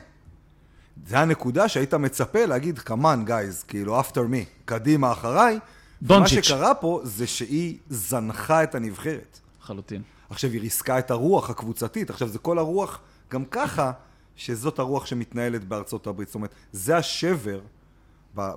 זה 1.07 1.19
הנקודה 1.19 1.69
שהיית 1.69 1.93
מצפה 1.93 2.45
להגיד, 2.45 2.79
כמובן, 2.79 3.25
גייז, 3.25 3.63
כאילו, 3.63 4.01
after 4.01 4.13
me, 4.31 4.45
קדימה 4.65 5.11
אחריי. 5.11 5.59
מה. 6.01 6.27
שקרה 6.27 6.75
פה 6.75 7.01
זה 7.03 7.27
שהיא 7.27 7.77
זנחה 7.89 8.63
את 8.63 8.75
הנבחרת. 8.75 9.39
לחלוטין. 9.61 10.01
עכשיו 10.29 10.51
היא 10.51 10.61
ריסקה 10.61 10.99
את 10.99 11.11
הרוח 11.11 11.49
הקבוצתית, 11.49 12.09
עכשיו 12.09 12.27
זה 12.27 12.39
כל 12.39 12.57
הרוח, 12.57 12.99
גם 13.31 13.45
ככה, 13.45 13.91
שזאת 14.35 14.79
הרוח 14.79 15.05
שמתנהלת 15.05 15.63
בארצות 15.63 16.07
הברית. 16.07 16.27
זאת 16.27 16.35
אומרת, 16.35 16.53
זה 16.71 16.97
השבר 16.97 17.59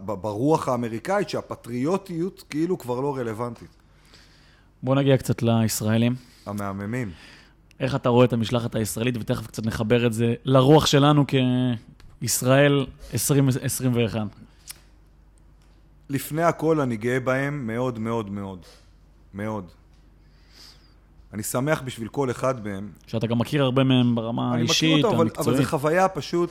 ברוח 0.06 0.68
האמריקאית, 0.68 1.28
שהפטריוטיות 1.28 2.44
כאילו 2.50 2.78
כבר 2.78 3.00
לא 3.00 3.16
רלוונטית. 3.16 3.76
בוא 4.82 4.94
נגיע 4.94 5.16
קצת 5.16 5.42
לישראלים. 5.42 6.14
המהממים. 6.46 7.10
איך 7.80 7.94
אתה 7.94 8.08
רואה 8.08 8.24
את 8.24 8.32
המשלחת 8.32 8.74
הישראלית, 8.74 9.16
ותכף 9.16 9.46
קצת 9.46 9.66
נחבר 9.66 10.06
את 10.06 10.12
זה 10.12 10.34
לרוח 10.44 10.86
שלנו 10.86 11.24
כישראל 12.20 12.86
2021. 13.12 14.20
לפני 16.08 16.42
הכל 16.42 16.80
אני 16.80 16.96
גאה 16.96 17.20
בהם 17.20 17.66
מאוד 17.66 17.98
מאוד 17.98 18.30
מאוד. 18.30 18.66
מאוד. 19.34 19.70
אני 21.32 21.42
שמח 21.42 21.82
בשביל 21.84 22.08
כל 22.08 22.30
אחד 22.30 22.66
מהם. 22.66 22.92
שאתה 23.06 23.26
גם 23.26 23.38
מכיר 23.38 23.62
הרבה 23.62 23.84
מהם 23.84 24.14
ברמה 24.14 24.54
אני 24.54 24.62
מכיר 24.62 24.66
האישית, 24.68 25.04
אותו, 25.04 25.08
אבל, 25.08 25.16
אבל 25.16 25.24
המקצועית. 25.24 25.56
זה 25.58 25.64
חוויה 25.64 26.08
פשוט 26.08 26.50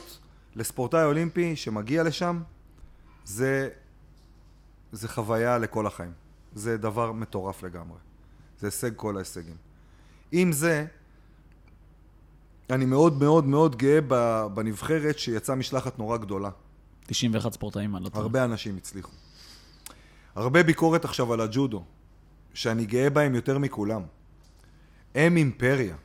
לספורטאי 0.56 1.04
אולימפי 1.04 1.56
שמגיע 1.56 2.02
לשם, 2.02 2.42
זה, 3.24 3.68
זה 4.92 5.08
חוויה 5.08 5.58
לכל 5.58 5.86
החיים. 5.86 6.12
זה 6.54 6.76
דבר 6.76 7.12
מטורף 7.12 7.62
לגמרי. 7.62 7.98
זה 8.58 8.66
הישג 8.66 8.90
כל 8.96 9.16
ההישגים. 9.16 9.56
עם 10.32 10.52
זה, 10.52 10.86
אני 12.70 12.84
מאוד 12.86 13.18
מאוד 13.22 13.44
מאוד 13.46 13.76
גאה 13.76 14.00
בנבחרת 14.54 15.18
שיצאה 15.18 15.54
משלחת 15.56 15.98
נורא 15.98 16.16
גדולה. 16.16 16.50
91 17.06 17.52
ספורטאים, 17.52 17.96
אני 17.96 18.04
לא 18.04 18.08
טועה. 18.08 18.22
הרבה 18.22 18.44
אנשים 18.44 18.76
הצליחו. 18.76 19.12
הרבה 20.34 20.62
ביקורת 20.62 21.04
עכשיו 21.04 21.32
על 21.32 21.40
הג'ודו, 21.40 21.84
שאני 22.54 22.84
גאה 22.86 23.10
בהם 23.10 23.34
יותר 23.34 23.58
מכולם. 23.58 24.02
הם 25.14 25.36
אימפריה. 25.36 25.96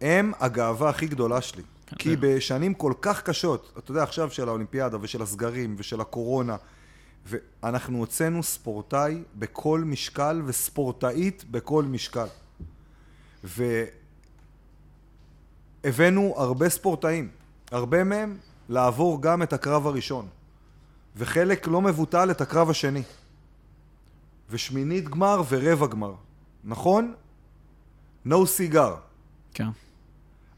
הם 0.00 0.32
הגאווה 0.40 0.88
הכי 0.90 1.06
גדולה 1.06 1.40
שלי. 1.40 1.62
כן, 1.86 1.96
כי 1.96 2.10
זה- 2.10 2.16
בשנים 2.20 2.74
כל 2.74 2.92
כך 3.00 3.22
קשות, 3.22 3.72
אתה 3.78 3.90
יודע, 3.90 4.02
עכשיו 4.02 4.30
של 4.30 4.48
האולימפיאדה 4.48 4.96
ושל 5.00 5.22
הסגרים 5.22 5.74
ושל 5.78 6.00
הקורונה, 6.00 6.56
ואנחנו 7.26 7.98
הוצאנו 7.98 8.42
ספורטאי 8.42 9.22
בכל 9.34 9.80
משקל 9.86 10.42
וספורטאית 10.46 11.44
בכל 11.50 11.84
משקל. 11.84 12.26
והבאנו 15.84 16.34
הרבה 16.36 16.68
ספורטאים, 16.68 17.28
הרבה 17.70 18.04
מהם 18.04 18.38
לעבור 18.68 19.22
גם 19.22 19.42
את 19.42 19.52
הקרב 19.52 19.86
הראשון, 19.86 20.28
וחלק 21.16 21.66
לא 21.66 21.82
מבוטל 21.82 22.30
את 22.30 22.40
הקרב 22.40 22.70
השני. 22.70 23.02
ושמינית 24.50 25.08
גמר 25.08 25.42
ורבע 25.48 25.86
גמר. 25.86 26.14
נכון? 26.64 27.14
No 28.26 28.34
cigar. 28.58 28.90
כן. 29.54 29.68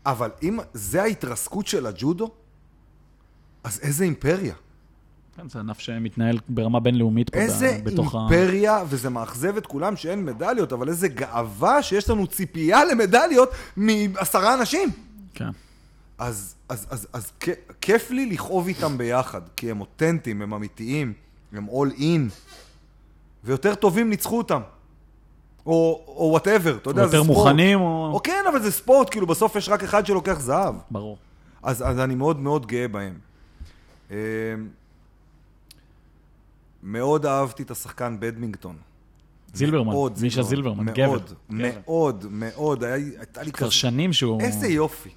אבל 0.06 0.30
אם 0.42 0.58
זה 0.72 1.02
ההתרסקות 1.02 1.66
של 1.66 1.86
הג'ודו, 1.86 2.30
אז 3.64 3.80
איזה 3.82 4.04
אימפריה. 4.04 4.54
כן, 5.36 5.48
זה 5.48 5.58
ענף 5.58 5.78
שמתנהל 5.78 6.38
ברמה 6.48 6.80
בינלאומית 6.80 7.30
פה 7.30 7.38
איזה 7.38 7.80
בתוך 7.84 8.14
ה... 8.14 8.18
אימפריה, 8.18 8.84
וזה 8.88 9.10
מאכזב 9.10 9.56
את 9.56 9.66
כולם 9.66 9.96
שאין 9.96 10.24
מדליות, 10.24 10.72
אבל 10.72 10.88
איזה 10.88 11.08
גאווה 11.08 11.82
שיש 11.82 12.10
לנו 12.10 12.26
ציפייה 12.26 12.84
למדליות 12.84 13.50
מעשרה 13.76 14.54
אנשים. 14.54 15.07
כן. 15.38 15.48
אז, 16.18 16.54
אז, 16.68 16.86
אז, 16.90 17.06
אז 17.12 17.32
כ- 17.40 17.48
כיף 17.80 18.10
לי 18.10 18.26
לכאוב 18.26 18.66
איתם 18.66 18.98
ביחד, 18.98 19.40
כי 19.56 19.70
הם 19.70 19.80
אותנטיים, 19.80 20.42
הם 20.42 20.54
אמיתיים, 20.54 21.12
הם 21.52 21.66
all 21.68 21.98
in, 21.98 22.32
ויותר 23.44 23.74
טובים 23.74 24.10
ניצחו 24.10 24.38
אותם. 24.38 24.60
או 25.66 26.28
whatever, 26.32 26.76
אתה 26.76 26.90
יודע, 26.90 27.06
זה 27.06 27.16
יותר 27.16 27.24
ספורט. 27.24 27.38
מוכנים, 27.46 27.80
או... 27.80 28.10
או 28.14 28.22
כן, 28.22 28.44
אבל 28.50 28.62
זה 28.62 28.72
ספורט, 28.72 29.10
כאילו 29.10 29.26
בסוף 29.26 29.56
יש 29.56 29.68
רק 29.68 29.82
אחד 29.82 30.06
שלוקח 30.06 30.40
זהב. 30.40 30.74
ברור. 30.90 31.18
אז, 31.62 31.82
אז 31.82 31.98
אני 31.98 32.14
מאוד 32.14 32.38
מאוד 32.40 32.66
גאה 32.66 32.88
בהם. 32.88 33.18
אמ, 34.10 34.16
מאוד 36.82 37.26
אהבתי 37.26 37.62
את 37.62 37.70
השחקן 37.70 38.16
בדמינטון. 38.20 38.76
זילברמן, 39.54 39.92
מאוד, 39.92 40.18
מישה 40.22 40.42
זילברמן, 40.42 40.92
גבר. 40.92 41.06
מאוד. 41.08 41.32
מאוד, 41.50 42.26
מאוד, 42.30 42.84
היה- 42.84 42.94
הייתה 43.18 43.42
לי 43.42 43.52
כבר 43.52 43.66
כזה... 43.66 43.74
שנים 43.76 44.12
שהוא... 44.12 44.40
איזה 44.40 44.66
יופי. 44.68 45.08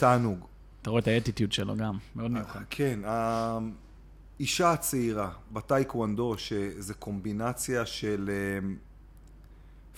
תענוג. 0.00 0.38
אתה 0.82 0.90
רואה 0.90 1.02
את 1.02 1.08
האטיטיוד 1.08 1.52
שלו 1.52 1.76
גם, 1.76 1.98
מאוד 2.16 2.30
מיוחד. 2.30 2.60
כן, 2.70 3.00
האישה 3.04 4.72
הצעירה 4.72 5.30
בטייקוונדו, 5.52 6.34
שזה 6.38 6.94
קומבינציה 6.94 7.86
של 7.86 8.30
אמ, 8.62 8.76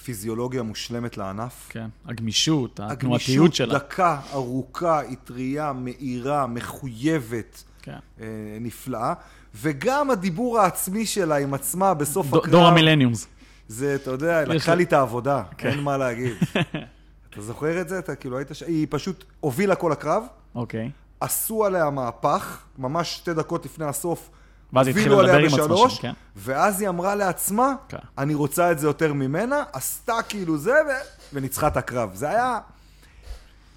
פיזיולוגיה 0.04 0.62
מושלמת 0.62 1.16
לענף. 1.16 1.66
כן. 1.68 1.88
הגמישות, 2.06 2.70
התנועתיות 2.80 3.02
הגמישות, 3.02 3.54
שלה. 3.54 3.74
דקה, 3.78 4.20
ארוכה, 4.32 4.98
היא 5.00 5.16
טריה, 5.24 5.72
מהירה, 5.72 6.46
מחויבת, 6.46 7.64
כן. 7.82 7.98
אה, 8.20 8.26
נפלאה. 8.60 9.14
וגם 9.54 10.10
הדיבור 10.10 10.58
העצמי 10.60 11.06
שלה 11.06 11.36
עם 11.36 11.54
עצמה 11.54 11.94
בסוף 11.94 12.26
דו- 12.30 12.38
הקרב. 12.38 12.50
דור 12.52 12.66
המילניומס. 12.66 13.26
זה, 13.68 13.94
אתה 13.94 14.10
יודע, 14.10 14.44
לקחה 14.44 14.74
לי 14.74 14.84
את 14.84 14.92
העבודה, 14.92 15.42
כן. 15.58 15.68
אין 15.68 15.80
מה 15.80 15.96
להגיד. 15.96 16.32
אתה 17.32 17.40
זוכר 17.40 17.80
את 17.80 17.88
זה? 17.88 17.98
אתה 17.98 18.14
כאילו 18.14 18.38
היית 18.38 18.48
ש... 18.52 18.62
היא 18.62 18.86
פשוט 18.90 19.24
הובילה 19.40 19.74
כל 19.74 19.92
הקרב, 19.92 20.24
אוקיי. 20.54 20.90
עשו 21.20 21.64
עליה 21.64 21.90
מהפך, 21.90 22.58
ממש 22.78 23.16
שתי 23.16 23.34
דקות 23.34 23.64
לפני 23.64 23.84
הסוף. 23.84 24.30
ואז 24.72 24.86
היא 24.86 24.96
התחילה 24.96 25.22
לדבר 25.22 25.38
עם 25.38 25.46
עצמה 25.46 25.90
שם, 25.90 26.02
כן. 26.02 26.12
ואז 26.36 26.80
היא 26.80 26.88
אמרה 26.88 27.14
לעצמה, 27.14 27.74
כן. 27.88 27.98
אני 28.18 28.34
רוצה 28.34 28.72
את 28.72 28.78
זה 28.78 28.86
יותר 28.86 29.12
ממנה, 29.12 29.62
עשתה 29.72 30.14
כאילו 30.28 30.58
זה, 30.58 30.72
ו... 30.72 30.90
וניצחה 31.32 31.66
את 31.66 31.76
הקרב. 31.76 32.14
זה 32.14 32.30
היה, 32.30 32.60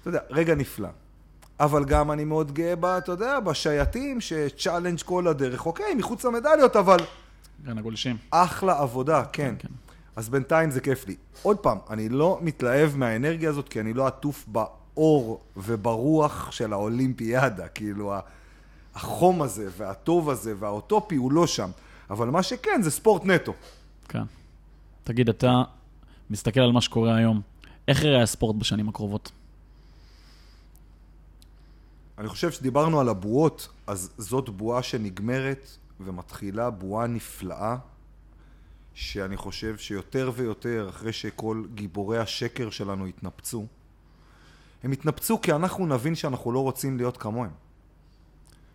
אתה 0.00 0.08
יודע, 0.08 0.20
רגע 0.30 0.54
נפלא. 0.54 0.88
אבל 1.60 1.84
גם 1.84 2.12
אני 2.12 2.24
מאוד 2.24 2.52
גאה 2.52 2.76
בה, 2.76 2.98
אתה 2.98 3.12
יודע, 3.12 3.40
בשייטים 3.40 4.20
שצ'אלנג' 4.20 5.02
כל 5.02 5.26
הדרך. 5.26 5.66
אוקיי, 5.66 5.94
מחוץ 5.94 6.24
למדליות, 6.24 6.76
אבל 6.76 6.98
כן, 7.66 7.78
הגולשים. 7.78 8.16
אחלה 8.30 8.78
עבודה, 8.78 9.22
כן. 9.32 9.54
כן. 9.58 9.68
אז 10.16 10.28
בינתיים 10.28 10.70
זה 10.70 10.80
כיף 10.80 11.06
לי. 11.06 11.16
עוד 11.42 11.58
פעם, 11.58 11.78
אני 11.90 12.08
לא 12.08 12.38
מתלהב 12.42 12.96
מהאנרגיה 12.96 13.50
הזאת, 13.50 13.68
כי 13.68 13.80
אני 13.80 13.92
לא 13.92 14.06
עטוף 14.06 14.44
באור 14.48 15.40
וברוח 15.56 16.52
של 16.52 16.72
האולימפיאדה. 16.72 17.68
כאילו, 17.68 18.14
החום 18.94 19.42
הזה 19.42 19.68
והטוב 19.76 20.30
הזה 20.30 20.54
והאוטופי 20.58 21.16
הוא 21.16 21.32
לא 21.32 21.46
שם. 21.46 21.70
אבל 22.10 22.30
מה 22.30 22.42
שכן, 22.42 22.82
זה 22.82 22.90
ספורט 22.90 23.24
נטו. 23.24 23.52
כן. 24.08 24.22
תגיד, 25.04 25.28
אתה 25.28 25.62
מסתכל 26.30 26.60
על 26.60 26.72
מה 26.72 26.80
שקורה 26.80 27.16
היום, 27.16 27.40
איך 27.88 28.04
יראה 28.04 28.22
הספורט 28.22 28.56
בשנים 28.56 28.88
הקרובות? 28.88 29.32
אני 32.18 32.28
חושב 32.28 32.50
שדיברנו 32.50 33.00
על 33.00 33.08
הבועות, 33.08 33.68
אז 33.86 34.10
זאת 34.18 34.48
בועה 34.48 34.82
שנגמרת 34.82 35.68
ומתחילה 36.00 36.70
בועה 36.70 37.06
נפלאה, 37.06 37.76
שאני 38.96 39.36
חושב 39.36 39.76
שיותר 39.76 40.30
ויותר, 40.34 40.86
אחרי 40.88 41.12
שכל 41.12 41.62
גיבורי 41.74 42.18
השקר 42.18 42.70
שלנו 42.70 43.08
יתנפצו, 43.08 43.66
הם 44.84 44.92
יתנפצו 44.92 45.40
כי 45.40 45.52
אנחנו 45.52 45.86
נבין 45.86 46.14
שאנחנו 46.14 46.52
לא 46.52 46.62
רוצים 46.62 46.96
להיות 46.96 47.16
כמוהם. 47.16 47.50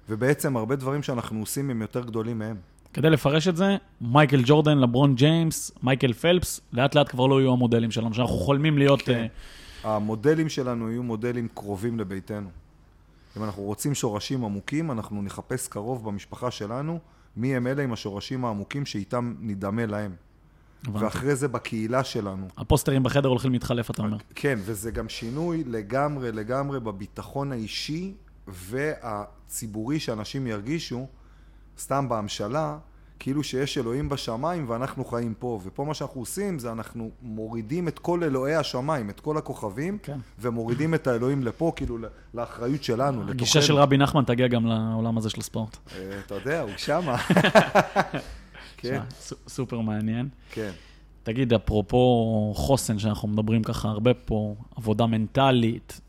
ובעצם 0.09 0.57
הרבה 0.57 0.75
דברים 0.75 1.03
שאנחנו 1.03 1.39
עושים 1.39 1.69
הם 1.69 1.81
יותר 1.81 2.01
גדולים 2.05 2.39
מהם. 2.39 2.57
כדי 2.93 3.09
לפרש 3.09 3.47
את 3.47 3.57
זה, 3.57 3.77
מייקל 4.01 4.41
ג'ורדן, 4.45 4.77
לברון 4.77 5.15
ג'יימס, 5.15 5.71
מייקל 5.83 6.13
פלפס, 6.13 6.61
לאט 6.73 6.95
לאט 6.95 7.09
כבר 7.09 7.27
לא 7.27 7.41
יהיו 7.41 7.51
המודלים 7.53 7.91
שלנו, 7.91 8.13
שאנחנו 8.13 8.35
חולמים 8.35 8.77
להיות... 8.77 9.01
כן. 9.01 9.25
Uh... 9.83 9.87
המודלים 9.87 10.49
שלנו 10.49 10.89
יהיו 10.89 11.03
מודלים 11.03 11.47
קרובים 11.53 11.99
לביתנו. 11.99 12.49
אם 13.37 13.43
אנחנו 13.43 13.63
רוצים 13.63 13.95
שורשים 13.95 14.45
עמוקים, 14.45 14.91
אנחנו 14.91 15.21
נחפש 15.21 15.67
קרוב 15.67 16.05
במשפחה 16.05 16.51
שלנו 16.51 16.99
מי 17.35 17.55
הם 17.55 17.67
אלה 17.67 17.83
עם 17.83 17.93
השורשים 17.93 18.45
העמוקים 18.45 18.85
שאיתם 18.85 19.35
נדמה 19.39 19.85
להם. 19.85 20.15
הבנתי. 20.87 21.05
ואחרי 21.05 21.35
זה 21.35 21.47
בקהילה 21.47 22.03
שלנו. 22.03 22.47
הפוסטרים 22.57 23.03
בחדר 23.03 23.29
הולכים 23.29 23.51
להתחלף, 23.51 23.91
אתה 23.91 24.01
אומר. 24.01 24.17
כן, 24.35 24.59
וזה 24.65 24.91
גם 24.91 25.09
שינוי 25.09 25.63
לגמרי 25.63 26.31
לגמרי 26.31 26.79
בביטחון 26.79 27.51
האישי 27.51 28.13
והציבורי 28.47 29.99
שאנשים 29.99 30.47
ירגישו, 30.47 31.07
סתם 31.79 32.09
בהמשלה, 32.09 32.77
כאילו 33.21 33.43
שיש 33.43 33.77
אלוהים 33.77 34.09
בשמיים 34.09 34.69
ואנחנו 34.69 35.05
חיים 35.05 35.33
פה. 35.39 35.59
ופה 35.63 35.85
מה 35.85 35.93
שאנחנו 35.93 36.21
עושים 36.21 36.59
זה 36.59 36.71
אנחנו 36.71 37.11
מורידים 37.21 37.87
את 37.87 37.99
כל 37.99 38.23
אלוהי 38.23 38.55
השמיים, 38.55 39.09
את 39.09 39.19
כל 39.19 39.37
הכוכבים, 39.37 39.97
כן. 40.03 40.17
ומורידים 40.39 40.93
את 40.93 41.07
האלוהים 41.07 41.43
לפה, 41.43 41.71
כאילו 41.75 41.97
לאחריות 42.33 42.83
שלנו. 42.83 43.29
הגישה 43.29 43.61
של 43.61 43.75
רבי 43.75 43.97
נחמן 43.97 44.23
תגיע 44.23 44.47
גם 44.47 44.65
לעולם 44.65 45.17
הזה 45.17 45.29
של 45.29 45.39
הספורט. 45.39 45.77
אה, 45.95 46.19
אתה 46.25 46.35
יודע, 46.35 46.61
הוא 46.61 46.71
שמה. 46.77 47.17
כן. 48.77 49.01
סופר 49.47 49.79
מעניין. 49.79 50.29
כן. 50.51 50.71
תגיד, 51.23 51.53
אפרופו 51.53 52.53
חוסן, 52.55 52.99
שאנחנו 52.99 53.27
מדברים 53.27 53.63
ככה 53.63 53.89
הרבה 53.89 54.13
פה, 54.13 54.55
עבודה 54.75 55.05
מנטלית, 55.05 56.01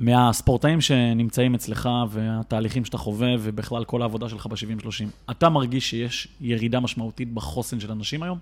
מהספורטאים 0.00 0.80
שנמצאים 0.80 1.54
אצלך 1.54 1.88
והתהליכים 2.10 2.84
שאתה 2.84 2.98
חווה 2.98 3.28
ובכלל 3.40 3.84
כל 3.84 4.02
העבודה 4.02 4.28
שלך 4.28 4.46
ב-70-30, 4.46 5.30
אתה 5.30 5.48
מרגיש 5.48 5.90
שיש 5.90 6.28
ירידה 6.40 6.80
משמעותית 6.80 7.34
בחוסן 7.34 7.80
של 7.80 7.90
אנשים 7.90 8.22
היום? 8.22 8.38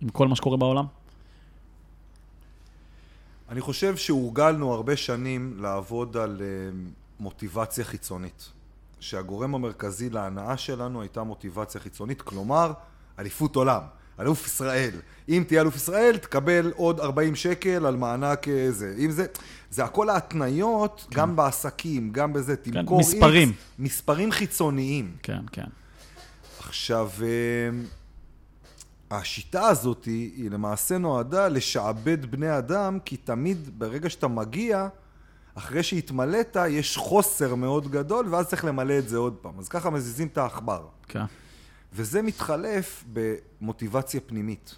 עם 0.00 0.08
כל 0.08 0.28
מה 0.28 0.36
שקורה 0.36 0.56
בעולם? 0.56 0.84
אני 3.48 3.60
חושב 3.60 3.96
שהורגלנו 3.96 4.72
הרבה 4.72 4.96
שנים 4.96 5.56
לעבוד 5.60 6.16
על 6.16 6.40
uh, 6.40 6.74
מוטיבציה 7.20 7.84
חיצונית. 7.84 8.52
שהגורם 9.02 9.54
המרכזי 9.54 10.10
להנאה 10.10 10.56
שלנו 10.56 11.00
הייתה 11.00 11.22
מוטיבציה 11.22 11.80
חיצונית, 11.80 12.22
כלומר, 12.22 12.72
אליפות 13.18 13.56
עולם. 13.56 13.82
אלוף 14.22 14.46
ישראל. 14.46 14.90
אם 15.28 15.44
תהיה 15.46 15.60
אלוף 15.60 15.76
ישראל, 15.76 16.16
תקבל 16.16 16.72
עוד 16.76 17.00
40 17.00 17.34
שקל 17.34 17.86
על 17.86 17.96
מענק 17.96 18.48
אה, 18.48 18.70
זה. 18.70 18.94
אם 18.98 19.10
זה... 19.10 19.26
זה 19.72 19.84
הכל 19.84 20.10
ההתניות, 20.10 21.06
כן. 21.10 21.20
גם 21.20 21.36
בעסקים, 21.36 22.12
גם 22.12 22.32
בזה, 22.32 22.56
כן, 22.56 22.70
תמכור 22.72 23.02
כן, 23.02 23.08
מספרים. 23.08 23.48
X, 23.48 23.52
מספרים 23.78 24.32
חיצוניים. 24.32 25.16
כן, 25.22 25.40
כן. 25.52 25.66
עכשיו, 26.58 27.10
אה, 27.22 27.78
השיטה 29.10 29.66
הזאת 29.66 30.04
היא 30.04 30.50
למעשה 30.50 30.98
נועדה 30.98 31.48
לשעבד 31.48 32.26
בני 32.26 32.58
אדם, 32.58 32.98
כי 33.04 33.16
תמיד 33.16 33.78
ברגע 33.78 34.10
שאתה 34.10 34.28
מגיע, 34.28 34.88
אחרי 35.54 35.82
שהתמלאת, 35.82 36.56
יש 36.68 36.96
חוסר 36.96 37.54
מאוד 37.54 37.90
גדול, 37.90 38.26
ואז 38.30 38.48
צריך 38.48 38.64
למלא 38.64 38.98
את 38.98 39.08
זה 39.08 39.16
עוד 39.16 39.34
פעם. 39.34 39.58
אז 39.58 39.68
ככה 39.68 39.90
מזיזים 39.90 40.28
את 40.28 40.38
העכבר. 40.38 40.86
כן. 41.08 41.24
וזה 41.92 42.22
מתחלף 42.22 43.04
במוטיבציה 43.12 44.20
פנימית. 44.20 44.76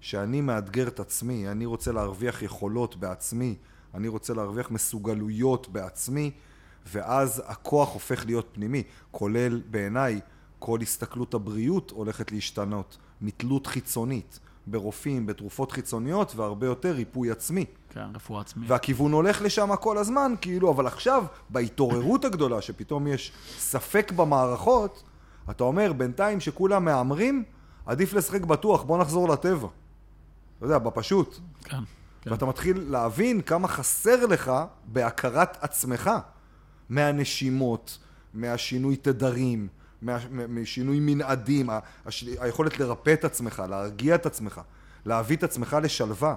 שאני 0.00 0.40
מאתגר 0.40 0.88
את 0.88 1.00
עצמי, 1.00 1.48
אני 1.48 1.66
רוצה 1.66 1.92
להרוויח 1.92 2.42
יכולות 2.42 2.96
בעצמי, 2.96 3.54
אני 3.94 4.08
רוצה 4.08 4.34
להרוויח 4.34 4.70
מסוגלויות 4.70 5.68
בעצמי, 5.68 6.30
ואז 6.86 7.42
הכוח 7.46 7.92
הופך 7.92 8.26
להיות 8.26 8.48
פנימי, 8.52 8.82
כולל 9.10 9.62
בעיניי 9.70 10.20
כל 10.58 10.78
הסתכלות 10.82 11.34
הבריאות 11.34 11.90
הולכת 11.90 12.32
להשתנות, 12.32 12.96
מתלות 13.20 13.66
חיצונית, 13.66 14.38
ברופאים, 14.66 15.26
בתרופות 15.26 15.72
חיצוניות, 15.72 16.32
והרבה 16.36 16.66
יותר 16.66 16.92
ריפוי 16.92 17.30
עצמי. 17.30 17.64
כן, 17.90 18.06
רפואה 18.14 18.40
עצמית. 18.40 18.70
והכיוון 18.70 19.12
הולך 19.12 19.42
לשם 19.42 19.76
כל 19.80 19.98
הזמן, 19.98 20.34
כאילו, 20.40 20.70
אבל 20.70 20.86
עכשיו, 20.86 21.24
בהתעוררות 21.50 22.24
הגדולה, 22.24 22.62
שפתאום 22.62 23.06
יש 23.06 23.32
ספק 23.58 24.12
במערכות, 24.16 25.02
אתה 25.50 25.64
אומר, 25.64 25.92
בינתיים 25.92 26.40
שכולם 26.40 26.84
מהמרים, 26.84 27.44
עדיף 27.86 28.12
לשחק 28.12 28.40
בטוח, 28.40 28.82
בוא 28.82 28.98
נחזור 28.98 29.28
לטבע. 29.28 29.68
אתה 30.58 30.66
יודע, 30.66 30.78
בפשוט. 30.78 31.38
כן. 31.64 31.76
כן. 32.20 32.32
ואתה 32.32 32.46
מתחיל 32.46 32.84
להבין 32.88 33.40
כמה 33.40 33.68
חסר 33.68 34.26
לך 34.26 34.52
בהכרת 34.84 35.56
עצמך. 35.60 36.10
מהנשימות, 36.88 37.98
מהשינוי 38.34 38.96
תדרים, 38.96 39.68
מה, 40.02 40.18
משינוי 40.48 41.00
מנעדים, 41.00 41.70
הש, 42.06 42.22
היכולת 42.40 42.78
לרפא 42.78 43.12
את 43.12 43.24
עצמך, 43.24 43.62
להרגיע 43.68 44.14
את 44.14 44.26
עצמך, 44.26 44.60
להביא 45.06 45.36
את 45.36 45.42
עצמך 45.42 45.76
לשלווה. 45.82 46.34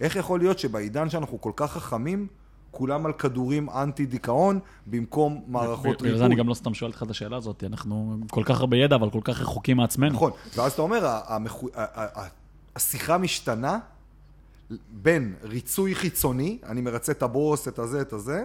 איך 0.00 0.16
יכול 0.16 0.38
להיות 0.38 0.58
שבעידן 0.58 1.10
שאנחנו 1.10 1.40
כל 1.40 1.52
כך 1.56 1.72
חכמים, 1.72 2.26
כולם 2.70 3.06
על 3.06 3.12
כדורים 3.12 3.70
אנטי 3.70 4.06
דיכאון 4.06 4.58
במקום 4.86 5.44
מערכות 5.46 5.86
ריפוי. 5.86 6.08
בגלל 6.08 6.18
זה 6.18 6.26
אני 6.26 6.34
גם 6.34 6.48
לא 6.48 6.54
סתם 6.54 6.74
שואל 6.74 6.90
אותך 6.90 7.02
את 7.02 7.10
השאלה 7.10 7.36
הזאת, 7.36 7.64
אנחנו 7.64 8.16
כל 8.30 8.42
כך 8.44 8.60
הרבה 8.60 8.76
ידע, 8.76 8.96
אבל 8.96 9.10
כל 9.10 9.20
כך 9.24 9.40
רחוקים 9.40 9.76
מעצמנו. 9.76 10.12
נכון, 10.12 10.32
ואז 10.56 10.72
אתה 10.72 10.82
אומר. 10.82 11.20
השיחה 12.76 13.18
משתנה 13.18 13.78
בין 14.90 15.34
ריצוי 15.42 15.94
חיצוני, 15.94 16.58
אני 16.66 16.80
מרצה 16.80 17.12
את 17.12 17.22
הבוס, 17.22 17.68
את 17.68 17.78
הזה, 17.78 18.00
את 18.00 18.12
הזה, 18.12 18.44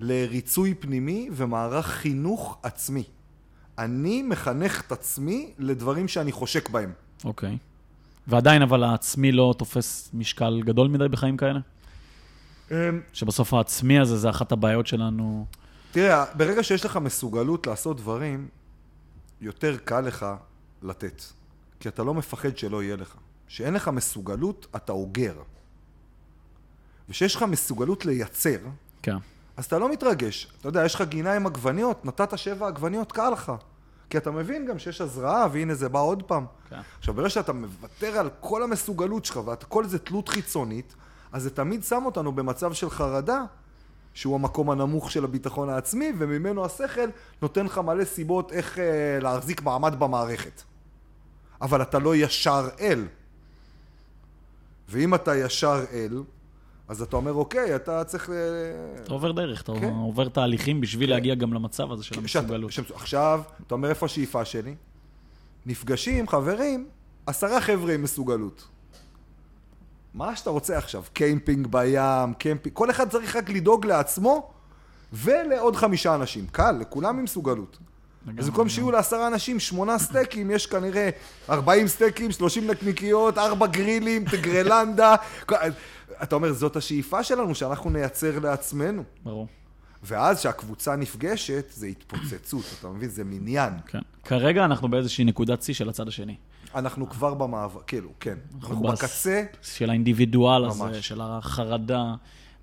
לריצוי 0.00 0.74
פנימי 0.74 1.28
ומערך 1.32 1.86
חינוך 1.86 2.58
עצמי. 2.62 3.04
אני 3.78 4.22
מחנך 4.22 4.82
את 4.86 4.92
עצמי 4.92 5.50
לדברים 5.58 6.08
שאני 6.08 6.32
חושק 6.32 6.70
בהם. 6.70 6.92
אוקיי. 7.24 7.58
ועדיין 8.26 8.62
אבל 8.62 8.84
העצמי 8.84 9.32
לא 9.32 9.54
תופס 9.58 10.10
משקל 10.14 10.62
גדול 10.64 10.88
מדי 10.88 11.08
בחיים 11.08 11.36
כאלה? 11.36 11.60
אמ, 12.70 13.00
שבסוף 13.12 13.54
העצמי 13.54 13.98
הזה 13.98 14.16
זה 14.16 14.30
אחת 14.30 14.52
הבעיות 14.52 14.86
שלנו. 14.86 15.46
תראה, 15.92 16.24
ברגע 16.34 16.62
שיש 16.62 16.84
לך 16.84 16.96
מסוגלות 16.96 17.66
לעשות 17.66 17.96
דברים, 17.96 18.48
יותר 19.40 19.76
קל 19.84 20.00
לך 20.00 20.26
לתת. 20.82 21.22
כי 21.80 21.88
אתה 21.88 22.02
לא 22.02 22.14
מפחד 22.14 22.56
שלא 22.58 22.82
יהיה 22.82 22.96
לך. 22.96 23.14
כשאין 23.46 23.74
לך 23.74 23.88
מסוגלות, 23.88 24.66
אתה 24.76 24.92
אוגר. 24.92 25.34
וכשיש 27.08 27.36
לך 27.36 27.42
מסוגלות 27.42 28.06
לייצר, 28.06 28.58
כן. 29.02 29.16
אז 29.56 29.64
אתה 29.64 29.78
לא 29.78 29.92
מתרגש. 29.92 30.52
אתה 30.60 30.68
יודע, 30.68 30.84
יש 30.84 30.94
לך 30.94 31.02
גינה 31.02 31.32
עם 31.32 31.46
עגבניות, 31.46 32.04
נתת 32.04 32.38
שבע 32.38 32.66
עגבניות, 32.66 33.12
קל 33.12 33.30
לך. 33.30 33.52
כי 34.10 34.18
אתה 34.18 34.30
מבין 34.30 34.66
גם 34.66 34.78
שיש 34.78 35.00
הזרעה, 35.00 35.46
והנה 35.52 35.74
זה 35.74 35.88
בא 35.88 35.98
עוד 35.98 36.22
פעם. 36.22 36.46
כן. 36.70 36.80
עכשיו, 36.98 37.14
ברגע 37.14 37.30
שאתה 37.30 37.52
מוותר 37.52 38.18
על 38.18 38.30
כל 38.40 38.62
המסוגלות 38.62 39.24
שלך, 39.24 39.40
וכל 39.46 39.86
זה 39.86 39.98
תלות 39.98 40.28
חיצונית, 40.28 40.94
אז 41.34 41.42
זה 41.42 41.50
תמיד 41.50 41.84
שם 41.84 42.02
אותנו 42.06 42.32
במצב 42.32 42.72
של 42.72 42.90
חרדה, 42.90 43.44
שהוא 44.14 44.34
המקום 44.34 44.70
הנמוך 44.70 45.10
של 45.10 45.24
הביטחון 45.24 45.68
העצמי, 45.68 46.12
וממנו 46.18 46.64
השכל 46.64 47.08
נותן 47.42 47.66
לך 47.66 47.78
מלא 47.78 48.04
סיבות 48.04 48.52
איך 48.52 48.78
אה, 48.78 49.18
להחזיק 49.20 49.62
מעמד 49.62 49.94
במערכת. 49.98 50.62
אבל 51.60 51.82
אתה 51.82 51.98
לא 51.98 52.16
ישר 52.16 52.68
אל. 52.80 53.06
ואם 54.88 55.14
אתה 55.14 55.36
ישר 55.36 55.84
אל, 55.92 56.22
אז 56.88 57.02
אתה 57.02 57.16
אומר, 57.16 57.32
אוקיי, 57.32 57.76
אתה 57.76 58.04
צריך... 58.04 58.30
אתה 59.02 59.12
עובר 59.12 59.32
דרך, 59.32 59.62
אתה 59.62 59.72
כן. 59.80 59.92
עובר 59.92 60.28
תהליכים 60.28 60.80
בשביל 60.80 61.08
כן. 61.08 61.12
להגיע 61.12 61.34
גם 61.34 61.54
למצב 61.54 61.92
הזה 61.92 62.04
של 62.04 62.18
המסוגלות. 62.18 62.72
עכשיו, 62.94 63.42
אתה 63.66 63.74
אומר, 63.74 63.88
איפה 63.88 64.06
השאיפה 64.06 64.44
שלי? 64.44 64.74
נפגשים, 65.66 66.28
חברים, 66.28 66.88
עשרה 67.26 67.60
חבר'ה 67.60 67.94
עם 67.94 68.02
מסוגלות. 68.02 68.68
מה 70.14 70.36
שאתה 70.36 70.50
רוצה 70.50 70.78
עכשיו, 70.78 71.02
קמפינג 71.12 71.66
בים, 71.66 72.34
קמפינג, 72.38 72.74
כל 72.74 72.90
אחד 72.90 73.08
צריך 73.08 73.36
רק 73.36 73.50
לדאוג 73.50 73.86
לעצמו 73.86 74.50
ולעוד 75.12 75.76
חמישה 75.76 76.14
אנשים. 76.14 76.46
קל, 76.52 76.76
לכולם 76.80 77.18
עם 77.18 77.24
מסוגלות. 77.24 77.78
אז 78.38 78.48
במקום 78.48 78.68
שיהיו 78.68 78.90
לעשרה 78.90 79.26
אנשים 79.26 79.60
שמונה 79.60 79.98
סטייקים, 79.98 80.50
יש 80.50 80.66
כנראה 80.66 81.10
ארבעים 81.50 81.88
סטייקים, 81.88 82.32
שלושים 82.32 82.70
נקניקיות, 82.70 83.38
ארבע 83.38 83.66
גרילים, 83.66 84.24
תגרלנדה. 84.24 85.14
אתה 86.22 86.34
אומר, 86.34 86.52
זאת 86.52 86.76
השאיפה 86.76 87.22
שלנו, 87.22 87.54
שאנחנו 87.54 87.90
נייצר 87.90 88.38
לעצמנו. 88.38 89.02
ברור. 89.24 89.46
ואז 90.02 90.38
כשהקבוצה 90.38 90.96
נפגשת, 90.96 91.64
זה 91.70 91.86
התפוצצות, 91.86 92.64
אתה 92.80 92.88
מבין? 92.88 93.08
זה 93.08 93.24
מניין. 93.24 93.72
כן. 93.86 93.98
כרגע 94.24 94.64
אנחנו 94.64 94.88
באיזושהי 94.88 95.24
נקודת 95.24 95.62
שיא 95.62 95.74
של 95.74 95.88
הצד 95.88 96.08
השני. 96.08 96.36
אנחנו 96.74 97.10
כבר 97.10 97.34
במעבר, 97.34 97.80
כאילו, 97.86 98.08
כן. 98.20 98.34
אנחנו 98.62 98.82
בקצה, 98.82 99.44
של 99.62 99.90
האינדיבידואל 99.90 100.64
הזה. 100.64 101.02
של 101.02 101.20
החרדה. 101.20 102.14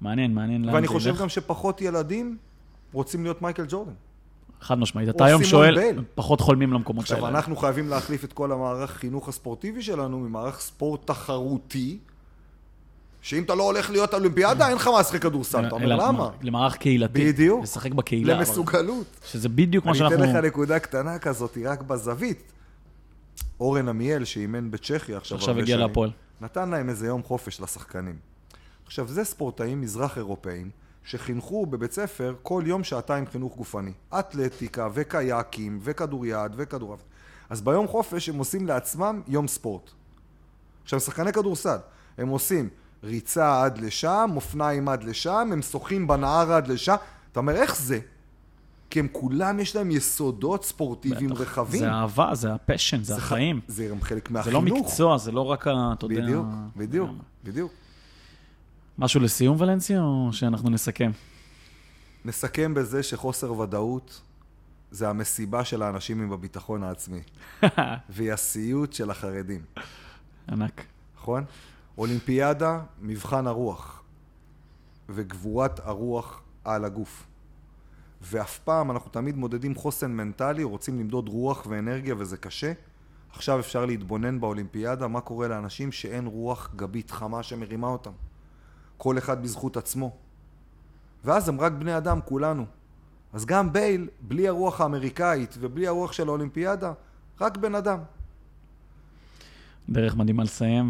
מעניין, 0.02 0.34
מעניין 0.34 0.69
ואני 0.69 0.88
חושב. 0.88 1.15
גם 1.17 1.30
שפחות 1.30 1.82
ילדים 1.82 2.38
רוצים 2.93 3.24
להיות 3.24 3.41
מייקל 3.41 3.65
ג'ורדן. 3.69 3.91
חד 4.62 4.78
משמעית. 4.78 5.10
אתה 5.10 5.26
היום 5.26 5.43
שואל, 5.43 5.76
בייל. 5.76 6.04
פחות 6.15 6.41
חולמים 6.41 6.74
למקומות 6.74 7.04
עכשיו, 7.04 7.26
האלה. 7.26 7.30
אנחנו 7.30 7.56
חייבים 7.56 7.89
להחליף 7.89 8.24
את 8.24 8.34
כל 8.34 8.52
המערך 8.52 8.91
חינוך 8.91 9.30
הספורטיבי 9.30 9.82
שלנו 9.82 10.19
ממערך 10.19 10.60
ספורט 10.60 11.08
תחרותי, 11.08 11.97
שאם 13.21 13.43
אתה 13.43 13.56
לא 13.56 13.63
הולך 13.63 13.89
להיות 13.89 14.13
אולימפיאדה, 14.13 14.67
אין 14.67 14.76
לך 14.76 14.88
מה 14.88 15.00
לשחק 15.00 15.21
כדורסל. 15.21 15.67
אתה 15.67 15.76
אומר, 15.76 15.95
למה? 15.95 16.30
למערך 16.41 16.78
קהילתי. 16.78 17.32
בדיוק. 17.32 17.63
לשחק 17.63 17.93
בקהילה. 17.93 18.34
למסוגלות. 18.34 19.06
שזה 19.26 19.50
בדיוק 19.50 19.86
מה 19.86 19.91
אני 19.91 20.00
שאנחנו... 20.00 20.24
אתן 20.24 20.30
לך 20.38 20.45
נקודה 20.45 20.80
קטנה 20.80 21.19
כזאת, 21.19 21.58
רק 21.65 21.82
בזווית. 21.82 22.52
אורן 23.60 23.89
עמיאל, 23.89 24.26
שאימן 24.26 24.72
בצ'כיה 24.72 25.17
עכשיו 25.17 25.38
עכשיו 25.38 25.50
הרבה 25.50 25.62
הגיע 25.62 25.76
שנים, 25.76 25.88
להפועל. 25.88 26.12
נתן 26.41 26.70
להם 26.70 26.89
איזה 26.89 27.08
יום 27.08 27.24
חופש 27.24 27.62
לשחקנים. 27.62 28.15
עכשיו, 28.86 29.08
זה 29.08 29.24
ספורטאים 29.24 29.82
מזרח 29.82 30.17
אירופאים 30.17 30.70
שחינכו 31.04 31.65
בבית 31.65 31.91
ספר 31.91 32.36
כל 32.41 32.63
יום 32.65 32.84
שעתיים 32.84 33.28
חינוך 33.28 33.56
גופני. 33.58 33.91
אתלטיקה 34.20 34.88
וקייקים 34.94 35.80
וכדוריד 35.82 36.52
וכדורעף. 36.56 37.00
אז 37.50 37.62
ביום 37.62 37.88
חופש 37.88 38.30
הם 38.30 38.38
עושים 38.38 38.67
לעצמם 38.67 39.22
יום 39.28 39.48
ספורט. 39.48 39.91
עכשיו, 40.84 41.00
שחקני 41.00 41.34
כדורסל, 41.34 41.78
הם 42.17 42.28
עושים 42.28 42.70
ריצה 43.04 43.63
עד 43.63 43.78
לשם, 43.78 44.30
אופניים 44.36 44.89
עד 44.89 45.04
לשם, 45.04 45.50
הם 45.54 45.62
שוחים 45.62 46.08
בנהר 46.08 46.52
עד 46.52 46.67
לשם. 46.67 46.96
אתה 47.32 47.39
אומר, 47.39 47.54
איך 47.54 47.76
זה? 47.76 48.00
כי 48.92 49.00
הם 49.00 49.08
כולם, 49.12 49.60
יש 49.60 49.76
להם 49.76 49.92
יסודות 49.92 50.66
ספורטיביים 50.66 51.30
בטח. 51.30 51.42
רחבים. 51.42 51.80
זה 51.80 51.92
אהבה, 51.92 52.36
זה 52.36 52.54
הפשן, 52.54 53.04
זה 53.04 53.14
ח- 53.16 53.18
החיים. 53.18 53.60
זה 53.68 53.88
גם 53.88 54.02
חלק 54.02 54.28
זה 54.28 54.34
מהחינוך. 54.34 54.64
לא 54.64 54.76
מקצוע, 54.80 55.18
זה 55.18 55.32
לא 55.32 55.42
רק 55.42 55.68
ה... 55.68 55.94
אתה 55.94 56.06
יודע... 56.06 56.22
בדיוק, 56.22 56.46
בדיוק, 56.78 57.10
בדיוק. 57.44 57.72
משהו 58.98 59.20
לסיום, 59.22 59.58
ולנסיה, 59.60 60.02
או 60.02 60.30
שאנחנו 60.32 60.70
נסכם? 60.70 61.12
נסכם 62.26 62.74
בזה 62.74 63.04
שחוסר 63.04 63.54
ודאות 63.60 64.22
זה 64.92 65.10
המסיבה 65.10 65.66
של 65.66 65.82
האנשים 65.82 66.22
עם 66.22 66.32
הביטחון 66.32 66.84
העצמי, 66.84 67.22
והיא 68.10 68.34
הסיוט 68.34 68.94
של 68.94 69.10
החרדים, 69.12 69.62
ענק. 70.52 70.86
נכון? 71.18 71.44
אולימפיאדה, 71.98 72.80
מבחן 73.02 73.48
הרוח, 73.48 74.04
וגבורת 75.10 75.80
הרוח 75.84 76.42
על 76.66 76.86
הגוף. 76.86 77.24
ואף 78.22 78.60
פעם 78.60 78.92
אנחנו 78.92 79.12
תמיד 79.12 79.38
מודדים 79.38 79.76
חוסן 79.76 80.12
מנטלי, 80.12 80.64
רוצים 80.64 81.00
למדוד 81.00 81.30
רוח 81.30 81.66
ואנרגיה 81.70 82.16
וזה 82.18 82.38
קשה. 82.38 82.74
עכשיו 83.34 83.60
אפשר 83.60 83.86
להתבונן 83.86 84.40
באולימפיאדה, 84.40 85.08
מה 85.08 85.22
קורה 85.22 85.48
לאנשים 85.48 85.92
שאין 85.92 86.26
רוח 86.26 86.70
גבית 86.76 87.12
חמה 87.12 87.44
שמרימה 87.44 87.88
אותם. 87.88 88.12
כל 88.98 89.18
אחד 89.18 89.44
בזכות 89.44 89.78
עצמו. 89.78 90.12
ואז 91.26 91.50
הם 91.50 91.62
רק 91.62 91.72
בני 91.72 91.98
אדם, 91.98 92.20
כולנו. 92.26 92.66
אז 93.34 93.46
גם 93.46 93.74
בייל, 93.74 94.08
בלי 94.22 94.48
הרוח 94.48 94.82
האמריקאית 94.82 95.58
ובלי 95.60 95.88
הרוח 95.88 96.12
של 96.12 96.28
האולימפיאדה, 96.28 96.94
רק 97.42 97.58
בן 97.58 97.76
אדם. 97.76 98.00
דרך 99.90 100.16
מדהימה 100.16 100.44
לסיים, 100.44 100.90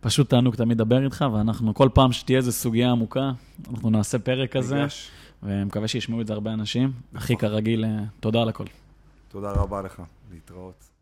ופשוט 0.00 0.30
תענוג 0.30 0.54
תמיד 0.54 0.76
לדבר 0.76 1.04
איתך, 1.04 1.24
ואנחנו, 1.32 1.74
כל 1.74 1.88
פעם 1.94 2.12
שתהיה 2.12 2.38
איזו 2.38 2.52
סוגיה 2.52 2.90
עמוקה, 2.90 3.32
אנחנו 3.70 3.90
נעשה 3.90 4.18
פרק 4.18 4.56
כזה, 4.56 4.74
ניגש. 4.74 5.10
ומקווה 5.44 5.88
שישמעו 5.88 6.20
את 6.20 6.26
זה 6.26 6.32
הרבה 6.32 6.52
אנשים. 6.52 6.92
הכי 7.14 7.36
כרגיל, 7.36 7.84
אה, 7.84 8.04
תודה 8.20 8.42
על 8.42 8.48
הכל. 8.48 8.64
תודה 9.28 9.50
רבה 9.52 9.82
לך. 9.82 10.02
להתראות. 10.32 10.93